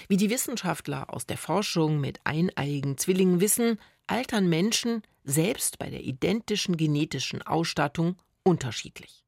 Wie 0.09 0.16
die 0.16 0.31
Wissenschaftler 0.31 1.12
aus 1.12 1.27
der 1.27 1.38
Forschung 1.38 2.01
mit 2.01 2.21
eineigen 2.25 2.99
Zwillingen 2.99 3.40
wissen, 3.40 3.79
altern 4.07 4.49
Menschen 4.49 5.03
selbst 5.25 5.79
bei 5.79 5.90
der 5.90 6.03
identischen 6.03 6.77
genetischen 6.77 7.43
Ausstattung 7.43 8.16
unterschiedlich. 8.43 9.25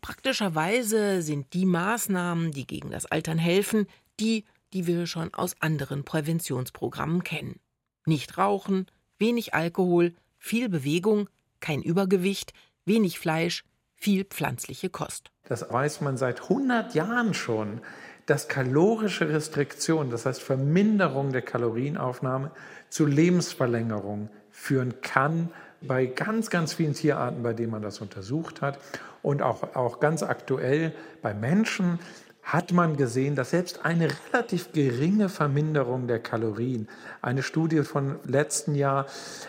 Praktischerweise 0.00 1.22
sind 1.22 1.52
die 1.52 1.66
Maßnahmen, 1.66 2.52
die 2.52 2.66
gegen 2.66 2.90
das 2.90 3.06
Altern 3.06 3.38
helfen, 3.38 3.86
die, 4.20 4.44
die 4.72 4.86
wir 4.86 5.06
schon 5.06 5.34
aus 5.34 5.60
anderen 5.60 6.04
Präventionsprogrammen 6.04 7.24
kennen. 7.24 7.58
Nicht 8.06 8.38
rauchen, 8.38 8.86
wenig 9.18 9.54
Alkohol, 9.54 10.14
viel 10.38 10.68
Bewegung, 10.68 11.28
kein 11.60 11.82
Übergewicht, 11.82 12.52
wenig 12.84 13.18
Fleisch, 13.18 13.64
viel 13.96 14.24
pflanzliche 14.24 14.90
Kost. 14.90 15.30
Das 15.44 15.70
weiß 15.70 16.02
man 16.02 16.16
seit 16.16 16.42
100 16.42 16.94
Jahren 16.94 17.34
schon, 17.34 17.80
dass 18.26 18.48
kalorische 18.48 19.28
Restriktion, 19.28 20.10
das 20.10 20.26
heißt 20.26 20.42
Verminderung 20.42 21.32
der 21.32 21.42
Kalorienaufnahme, 21.42 22.50
zu 22.88 23.06
Lebensverlängerung 23.06 24.28
führen 24.50 25.00
kann 25.02 25.50
bei 25.80 26.06
ganz, 26.06 26.48
ganz 26.48 26.72
vielen 26.74 26.94
Tierarten, 26.94 27.42
bei 27.42 27.52
denen 27.52 27.70
man 27.70 27.82
das 27.82 28.00
untersucht 28.00 28.62
hat. 28.62 28.78
Und 29.22 29.42
auch, 29.42 29.74
auch 29.74 30.00
ganz 30.00 30.22
aktuell 30.22 30.92
bei 31.22 31.34
Menschen 31.34 31.98
hat 32.44 32.72
man 32.72 32.96
gesehen, 32.96 33.34
dass 33.34 33.50
selbst 33.50 33.84
eine 33.84 34.08
relativ 34.32 34.72
geringe 34.72 35.28
Verminderung 35.28 36.06
der 36.06 36.20
Kalorien, 36.20 36.88
eine 37.22 37.42
Studie 37.42 37.82
von 37.82 38.18
letzten 38.24 38.74
Jahr 38.74 39.06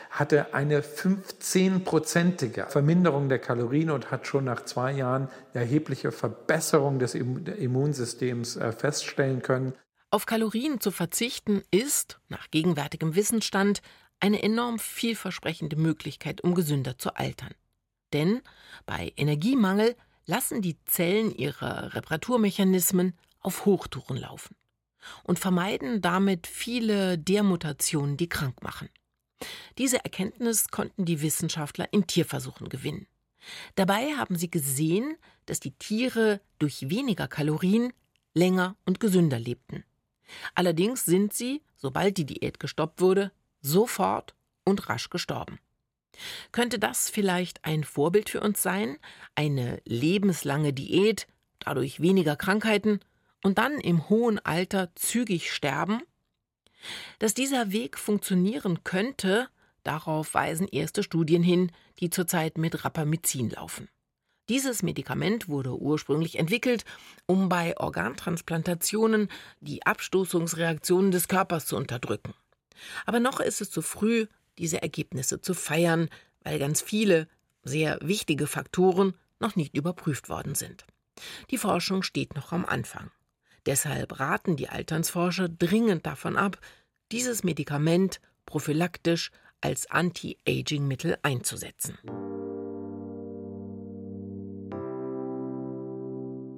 hatte 0.09 0.53
eine 0.53 0.81
15-prozentige 0.81 2.67
Verminderung 2.67 3.27
der 3.27 3.39
Kalorien 3.39 3.89
und 3.89 4.11
hat 4.11 4.27
schon 4.27 4.45
nach 4.45 4.63
zwei 4.63 4.93
Jahren 4.93 5.27
erhebliche 5.53 6.13
Verbesserung 6.13 6.99
des 6.99 7.15
Immunsystems 7.15 8.55
äh, 8.55 8.71
feststellen 8.71 9.41
können. 9.41 9.73
Auf 10.09 10.25
Kalorien 10.25 10.79
zu 10.79 10.91
verzichten 10.91 11.63
ist, 11.71 12.21
nach 12.29 12.49
gegenwärtigem 12.49 13.15
Wissensstand, 13.15 13.81
eine 14.21 14.41
enorm 14.41 14.79
vielversprechende 14.79 15.75
Möglichkeit, 15.75 16.41
um 16.41 16.55
gesünder 16.55 16.97
zu 16.97 17.15
altern. 17.15 17.53
Denn 18.13 18.41
bei 18.85 19.11
Energiemangel 19.17 19.95
lassen 20.25 20.61
die 20.61 20.77
Zellen 20.85 21.31
ihre 21.31 21.93
Reparaturmechanismen 21.93 23.13
auf 23.39 23.65
Hochtouren 23.65 24.17
laufen 24.17 24.55
und 25.23 25.39
vermeiden 25.39 26.01
damit 26.01 26.47
viele 26.47 27.17
der 27.17 27.43
Mutationen, 27.43 28.17
die 28.17 28.29
krank 28.29 28.63
machen. 28.63 28.89
Diese 29.77 30.03
Erkenntnis 30.03 30.69
konnten 30.69 31.05
die 31.05 31.21
Wissenschaftler 31.21 31.91
in 31.91 32.07
Tierversuchen 32.07 32.69
gewinnen. 32.69 33.07
Dabei 33.75 34.15
haben 34.15 34.35
sie 34.35 34.49
gesehen, 34.49 35.17
dass 35.45 35.59
die 35.59 35.71
Tiere 35.71 36.41
durch 36.57 36.89
weniger 36.89 37.27
Kalorien 37.27 37.93
länger 38.33 38.75
und 38.85 38.99
gesünder 38.99 39.39
lebten. 39.39 39.83
Allerdings 40.55 41.05
sind 41.05 41.33
sie, 41.33 41.61
sobald 41.75 42.17
die 42.17 42.25
Diät 42.25 42.59
gestoppt 42.59 43.01
wurde, 43.01 43.31
sofort 43.61 44.35
und 44.63 44.89
rasch 44.89 45.09
gestorben. 45.09 45.59
Könnte 46.51 46.79
das 46.79 47.09
vielleicht 47.09 47.63
ein 47.65 47.83
Vorbild 47.83 48.29
für 48.29 48.41
uns 48.41 48.61
sein? 48.61 48.97
Eine 49.35 49.81
lebenslange 49.85 50.73
Diät, 50.73 51.27
dadurch 51.59 52.01
weniger 52.01 52.35
Krankheiten 52.35 52.99
und 53.43 53.57
dann 53.57 53.79
im 53.79 54.09
hohen 54.09 54.39
Alter 54.39 54.89
zügig 54.95 55.51
sterben? 55.51 56.01
Dass 57.19 57.33
dieser 57.33 57.71
Weg 57.71 57.97
funktionieren 57.97 58.83
könnte, 58.83 59.49
darauf 59.83 60.33
weisen 60.33 60.67
erste 60.67 61.03
Studien 61.03 61.43
hin, 61.43 61.71
die 61.99 62.09
zurzeit 62.09 62.57
mit 62.57 62.83
Rapamycin 62.83 63.51
laufen. 63.51 63.89
Dieses 64.47 64.83
Medikament 64.83 65.49
wurde 65.49 65.75
ursprünglich 65.75 66.37
entwickelt, 66.37 66.85
um 67.25 67.49
bei 67.49 67.75
Organtransplantationen 67.77 69.29
die 69.59 69.83
Abstoßungsreaktionen 69.85 71.09
des 71.09 71.27
Körpers 71.27 71.65
zu 71.65 71.75
unterdrücken. 71.75 72.35
Aber 73.07 73.19
noch 73.19 73.39
ist 73.39 73.61
es 73.61 73.71
zu 73.71 73.81
früh, 73.81 74.27
diese 74.57 74.81
Ergebnisse 74.81 75.41
zu 75.41 75.53
feiern, 75.53 76.09
weil 76.43 76.59
ganz 76.59 76.81
viele 76.81 77.27
sehr 77.63 77.97
wichtige 78.01 78.47
Faktoren 78.47 79.13
noch 79.39 79.55
nicht 79.55 79.75
überprüft 79.75 80.29
worden 80.29 80.55
sind. 80.55 80.85
Die 81.51 81.57
Forschung 81.57 82.03
steht 82.03 82.35
noch 82.35 82.51
am 82.51 82.65
Anfang. 82.65 83.11
Deshalb 83.65 84.19
raten 84.19 84.55
die 84.55 84.69
Alternsforscher 84.69 85.49
dringend 85.49 86.05
davon 86.05 86.37
ab, 86.37 86.59
dieses 87.11 87.43
Medikament 87.43 88.21
prophylaktisch 88.45 89.31
als 89.61 89.89
Anti-Aging-Mittel 89.89 91.17
einzusetzen. 91.23 91.97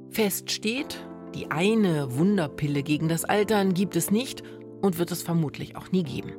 Fest 0.09 0.51
steht, 0.51 1.05
die 1.35 1.51
eine 1.51 2.17
Wunderpille 2.17 2.83
gegen 2.83 3.07
das 3.07 3.23
Altern 3.23 3.73
gibt 3.73 3.95
es 3.95 4.09
nicht 4.11 4.43
und 4.81 4.97
wird 4.97 5.11
es 5.11 5.21
vermutlich 5.21 5.75
auch 5.75 5.91
nie 5.91 6.03
geben. 6.03 6.33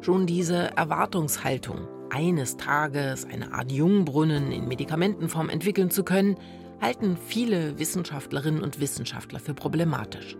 Schon 0.00 0.26
diese 0.26 0.76
Erwartungshaltung, 0.76 1.88
eines 2.10 2.56
Tages 2.56 3.24
eine 3.24 3.52
Art 3.52 3.70
Jungbrunnen 3.70 4.52
in 4.52 4.66
Medikamentenform 4.68 5.48
entwickeln 5.48 5.90
zu 5.90 6.04
können, 6.04 6.36
halten 6.80 7.16
viele 7.16 7.78
Wissenschaftlerinnen 7.78 8.62
und 8.62 8.80
Wissenschaftler 8.80 9.38
für 9.38 9.54
problematisch. 9.54 10.36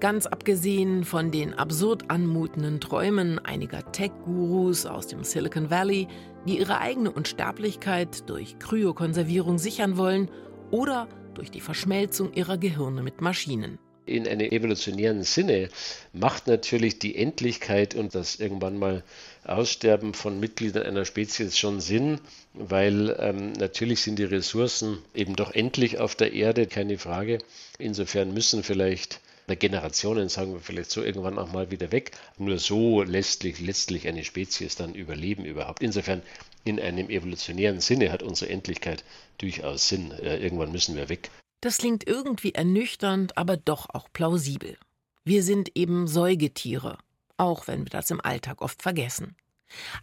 Ganz 0.00 0.26
abgesehen 0.26 1.04
von 1.04 1.30
den 1.30 1.54
absurd 1.54 2.10
anmutenden 2.10 2.80
Träumen 2.80 3.38
einiger 3.38 3.92
Tech-Gurus 3.92 4.86
aus 4.86 5.06
dem 5.06 5.22
Silicon 5.22 5.70
Valley, 5.70 6.08
die 6.46 6.58
ihre 6.58 6.80
eigene 6.80 7.10
Unsterblichkeit 7.10 8.28
durch 8.28 8.58
Kryokonservierung 8.58 9.58
sichern 9.58 9.96
wollen 9.96 10.30
oder 10.70 11.08
durch 11.34 11.50
die 11.50 11.60
Verschmelzung 11.60 12.32
ihrer 12.32 12.56
Gehirne 12.56 13.02
mit 13.02 13.20
Maschinen 13.20 13.78
in 14.06 14.26
einem 14.26 14.50
evolutionären 14.50 15.22
Sinne 15.22 15.68
macht 16.12 16.46
natürlich 16.46 16.98
die 16.98 17.16
Endlichkeit 17.16 17.94
und 17.94 18.14
das 18.14 18.36
irgendwann 18.36 18.78
mal 18.78 19.02
Aussterben 19.44 20.14
von 20.14 20.40
Mitgliedern 20.40 20.84
einer 20.84 21.04
Spezies 21.04 21.58
schon 21.58 21.80
Sinn, 21.80 22.20
weil 22.54 23.16
ähm, 23.18 23.52
natürlich 23.52 24.00
sind 24.00 24.18
die 24.18 24.24
Ressourcen 24.24 24.98
eben 25.14 25.36
doch 25.36 25.52
endlich 25.54 25.98
auf 25.98 26.14
der 26.14 26.32
Erde, 26.32 26.66
keine 26.66 26.98
Frage. 26.98 27.38
Insofern 27.78 28.32
müssen 28.32 28.62
vielleicht 28.62 29.20
Generationen, 29.54 30.28
sagen 30.28 30.54
wir 30.54 30.60
vielleicht 30.60 30.90
so, 30.90 31.04
irgendwann 31.04 31.38
auch 31.38 31.52
mal 31.52 31.70
wieder 31.70 31.92
weg. 31.92 32.10
Nur 32.36 32.58
so 32.58 33.04
lässt 33.04 33.44
letztlich 33.44 34.08
eine 34.08 34.24
Spezies 34.24 34.74
dann 34.74 34.94
überleben 34.94 35.44
überhaupt. 35.44 35.82
Insofern 35.82 36.22
in 36.64 36.80
einem 36.80 37.08
evolutionären 37.08 37.80
Sinne 37.80 38.10
hat 38.10 38.24
unsere 38.24 38.50
Endlichkeit 38.50 39.04
durchaus 39.38 39.88
Sinn. 39.88 40.10
Äh, 40.10 40.38
irgendwann 40.38 40.72
müssen 40.72 40.96
wir 40.96 41.08
weg. 41.08 41.30
Das 41.60 41.78
klingt 41.78 42.06
irgendwie 42.06 42.54
ernüchternd, 42.54 43.36
aber 43.38 43.56
doch 43.56 43.88
auch 43.90 44.08
plausibel. 44.12 44.76
Wir 45.24 45.42
sind 45.42 45.76
eben 45.76 46.06
Säugetiere, 46.06 46.98
auch 47.36 47.66
wenn 47.66 47.80
wir 47.80 47.90
das 47.90 48.10
im 48.10 48.20
Alltag 48.20 48.62
oft 48.62 48.82
vergessen. 48.82 49.36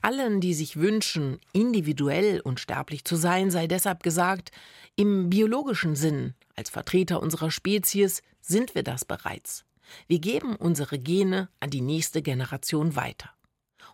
Allen, 0.02 0.42
die 0.42 0.54
sich 0.54 0.76
wünschen, 0.76 1.39
individuell 1.54 2.42
und 2.42 2.60
sterblich 2.60 3.06
zu 3.06 3.16
sein, 3.16 3.50
sei 3.50 3.68
deshalb 3.68 4.04
gesagt, 4.04 4.52
im 4.96 5.30
biologischen 5.30 5.96
Sinn, 5.96 6.34
als 6.56 6.70
Vertreter 6.70 7.22
unserer 7.22 7.50
Spezies, 7.50 8.22
sind 8.42 8.76
wir 8.76 8.84
das 8.84 9.06
bereits. 9.06 9.66
Wir 10.08 10.20
geben 10.20 10.56
unsere 10.56 11.00
Gene 11.00 11.50
an 11.60 11.70
die 11.70 11.82
nächste 11.82 12.22
Generation 12.22 12.96
weiter. 12.96 13.30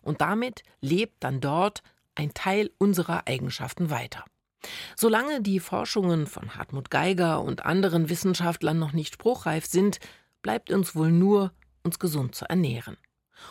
Und 0.01 0.21
damit 0.21 0.63
lebt 0.81 1.23
dann 1.23 1.41
dort 1.41 1.83
ein 2.15 2.33
Teil 2.33 2.71
unserer 2.77 3.27
Eigenschaften 3.27 3.89
weiter. 3.89 4.25
Solange 4.95 5.41
die 5.41 5.59
Forschungen 5.59 6.27
von 6.27 6.55
Hartmut 6.55 6.91
Geiger 6.91 7.41
und 7.41 7.65
anderen 7.65 8.09
Wissenschaftlern 8.09 8.77
noch 8.77 8.93
nicht 8.93 9.13
spruchreif 9.13 9.65
sind, 9.65 9.99
bleibt 10.41 10.71
uns 10.71 10.95
wohl 10.95 11.11
nur, 11.11 11.53
uns 11.83 11.99
gesund 11.99 12.35
zu 12.35 12.45
ernähren. 12.45 12.97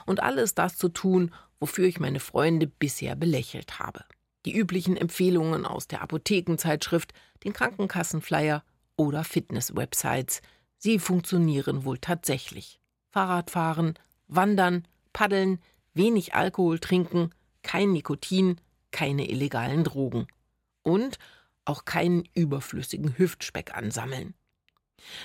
Und 0.04 0.22
alles 0.22 0.54
das 0.54 0.76
zu 0.76 0.88
tun, 0.88 1.32
wofür 1.60 1.86
ich 1.86 1.98
meine 1.98 2.20
Freunde 2.20 2.66
bisher 2.66 3.16
belächelt 3.16 3.78
habe. 3.78 4.04
Die 4.44 4.54
üblichen 4.54 4.96
Empfehlungen 4.96 5.64
aus 5.66 5.88
der 5.88 6.02
Apothekenzeitschrift, 6.02 7.12
den 7.44 7.52
Krankenkassenflyer 7.52 8.62
oder 8.96 9.24
Fitness-Websites. 9.24 10.42
Sie 10.76 10.98
funktionieren 10.98 11.84
wohl 11.84 11.98
tatsächlich. 11.98 12.80
Fahrradfahren, 13.10 13.94
Wandern, 14.28 14.86
Paddeln, 15.12 15.58
wenig 15.94 16.34
Alkohol 16.34 16.78
trinken, 16.78 17.30
kein 17.62 17.92
Nikotin, 17.92 18.60
keine 18.90 19.28
illegalen 19.28 19.84
Drogen 19.84 20.28
und 20.88 21.18
auch 21.64 21.84
keinen 21.84 22.24
überflüssigen 22.34 23.16
Hüftspeck 23.18 23.76
ansammeln. 23.76 24.34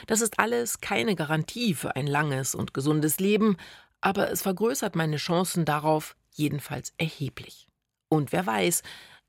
Das 0.08 0.22
ist 0.22 0.40
alles 0.40 0.82
keine 0.82 1.16
Garantie 1.16 1.74
für 1.74 1.96
ein 1.96 2.08
langes 2.08 2.54
und 2.54 2.74
gesundes 2.74 3.20
Leben, 3.20 3.58
aber 4.02 4.30
es 4.30 4.42
vergrößert 4.42 4.96
meine 4.96 5.18
Chancen 5.18 5.66
darauf 5.66 6.16
jedenfalls 6.32 6.94
erheblich. 6.98 7.68
Und 8.10 8.32
wer 8.32 8.46
weiß, 8.46 8.84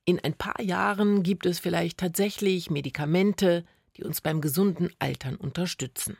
in 0.04 0.20
ein 0.20 0.34
paar 0.34 0.60
Jahren 0.60 1.22
gibt 1.22 1.46
es 1.46 1.58
vielleicht 1.58 1.98
tatsächlich 1.98 2.70
Medikamente, 2.70 3.64
die 3.96 4.04
uns 4.04 4.20
beim 4.20 4.40
gesunden 4.40 4.90
Altern 4.98 5.36
unterstützen. 5.36 6.18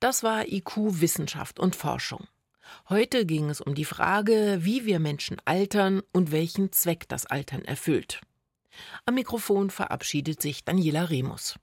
Das 0.00 0.22
war 0.22 0.48
IQ 0.48 1.00
Wissenschaft 1.00 1.58
und 1.58 1.76
Forschung. 1.76 2.26
Heute 2.88 3.26
ging 3.26 3.48
es 3.48 3.60
um 3.60 3.74
die 3.74 3.84
Frage, 3.84 4.58
wie 4.60 4.84
wir 4.84 4.98
Menschen 4.98 5.38
altern 5.44 6.02
und 6.12 6.30
welchen 6.30 6.72
Zweck 6.72 7.08
das 7.08 7.26
Altern 7.26 7.64
erfüllt. 7.64 8.20
Am 9.06 9.14
Mikrofon 9.14 9.70
verabschiedet 9.70 10.40
sich 10.42 10.64
Daniela 10.64 11.10
Remus. 11.10 11.54